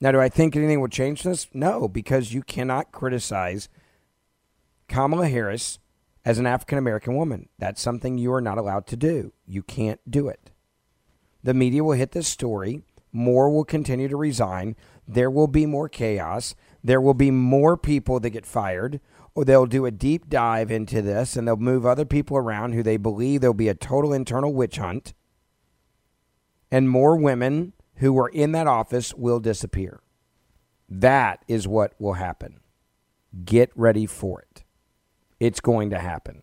Now, 0.00 0.12
do 0.12 0.20
I 0.20 0.28
think 0.28 0.54
anything 0.54 0.80
will 0.80 0.88
change 0.88 1.22
this? 1.22 1.48
No, 1.54 1.88
because 1.88 2.32
you 2.32 2.42
cannot 2.42 2.92
criticize 2.92 3.68
Kamala 4.88 5.28
Harris 5.28 5.78
as 6.24 6.38
an 6.38 6.46
African 6.46 6.78
American 6.78 7.16
woman. 7.16 7.48
That's 7.58 7.80
something 7.80 8.18
you 8.18 8.32
are 8.32 8.40
not 8.40 8.58
allowed 8.58 8.86
to 8.88 8.96
do. 8.96 9.32
You 9.46 9.62
can't 9.62 10.00
do 10.10 10.28
it. 10.28 10.50
The 11.44 11.54
media 11.54 11.84
will 11.84 11.92
hit 11.92 12.12
this 12.12 12.26
story. 12.26 12.82
More 13.12 13.48
will 13.50 13.64
continue 13.64 14.08
to 14.08 14.16
resign. 14.16 14.74
There 15.06 15.30
will 15.30 15.46
be 15.46 15.66
more 15.66 15.88
chaos. 15.88 16.54
There 16.82 17.00
will 17.00 17.14
be 17.14 17.30
more 17.30 17.76
people 17.76 18.18
that 18.18 18.30
get 18.30 18.46
fired. 18.46 19.00
Or 19.34 19.44
they'll 19.44 19.66
do 19.66 19.84
a 19.84 19.90
deep 19.90 20.28
dive 20.28 20.70
into 20.70 21.02
this 21.02 21.36
and 21.36 21.46
they'll 21.46 21.56
move 21.56 21.84
other 21.84 22.04
people 22.04 22.36
around 22.36 22.72
who 22.72 22.82
they 22.82 22.96
believe 22.96 23.40
there'll 23.40 23.54
be 23.54 23.68
a 23.68 23.74
total 23.74 24.12
internal 24.12 24.52
witch 24.52 24.78
hunt. 24.78 25.12
And 26.70 26.88
more 26.88 27.16
women 27.16 27.72
who 27.96 28.12
were 28.12 28.28
in 28.28 28.52
that 28.52 28.66
office 28.66 29.14
will 29.14 29.38
disappear. 29.38 30.00
That 30.88 31.44
is 31.46 31.68
what 31.68 31.94
will 31.98 32.14
happen. 32.14 32.60
Get 33.44 33.70
ready 33.74 34.06
for 34.06 34.40
it. 34.40 34.64
It's 35.40 35.60
going 35.60 35.90
to 35.90 35.98
happen. 35.98 36.42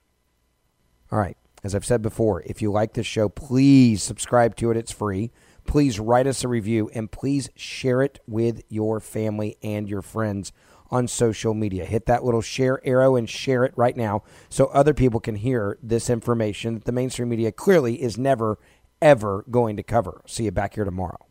All 1.11 1.19
right. 1.19 1.37
As 1.63 1.75
I've 1.75 1.85
said 1.85 2.01
before, 2.01 2.41
if 2.45 2.61
you 2.61 2.71
like 2.71 2.93
this 2.93 3.05
show, 3.05 3.29
please 3.29 4.01
subscribe 4.01 4.55
to 4.57 4.71
it. 4.71 4.77
It's 4.77 4.91
free. 4.91 5.31
Please 5.65 5.99
write 5.99 6.27
us 6.27 6.43
a 6.43 6.47
review 6.47 6.89
and 6.93 7.11
please 7.11 7.49
share 7.55 8.01
it 8.01 8.19
with 8.27 8.61
your 8.67 8.99
family 8.99 9.57
and 9.61 9.87
your 9.87 10.01
friends 10.01 10.51
on 10.89 11.07
social 11.07 11.53
media. 11.53 11.85
Hit 11.85 12.07
that 12.07 12.23
little 12.23 12.41
share 12.41 12.85
arrow 12.85 13.15
and 13.15 13.29
share 13.29 13.63
it 13.63 13.73
right 13.75 13.95
now 13.95 14.23
so 14.49 14.65
other 14.67 14.93
people 14.93 15.19
can 15.19 15.35
hear 15.35 15.77
this 15.81 16.09
information 16.09 16.73
that 16.73 16.85
the 16.85 16.91
mainstream 16.91 17.29
media 17.29 17.51
clearly 17.51 18.01
is 18.01 18.17
never, 18.17 18.57
ever 19.01 19.45
going 19.49 19.77
to 19.77 19.83
cover. 19.83 20.21
See 20.25 20.45
you 20.45 20.51
back 20.51 20.75
here 20.75 20.83
tomorrow. 20.83 21.30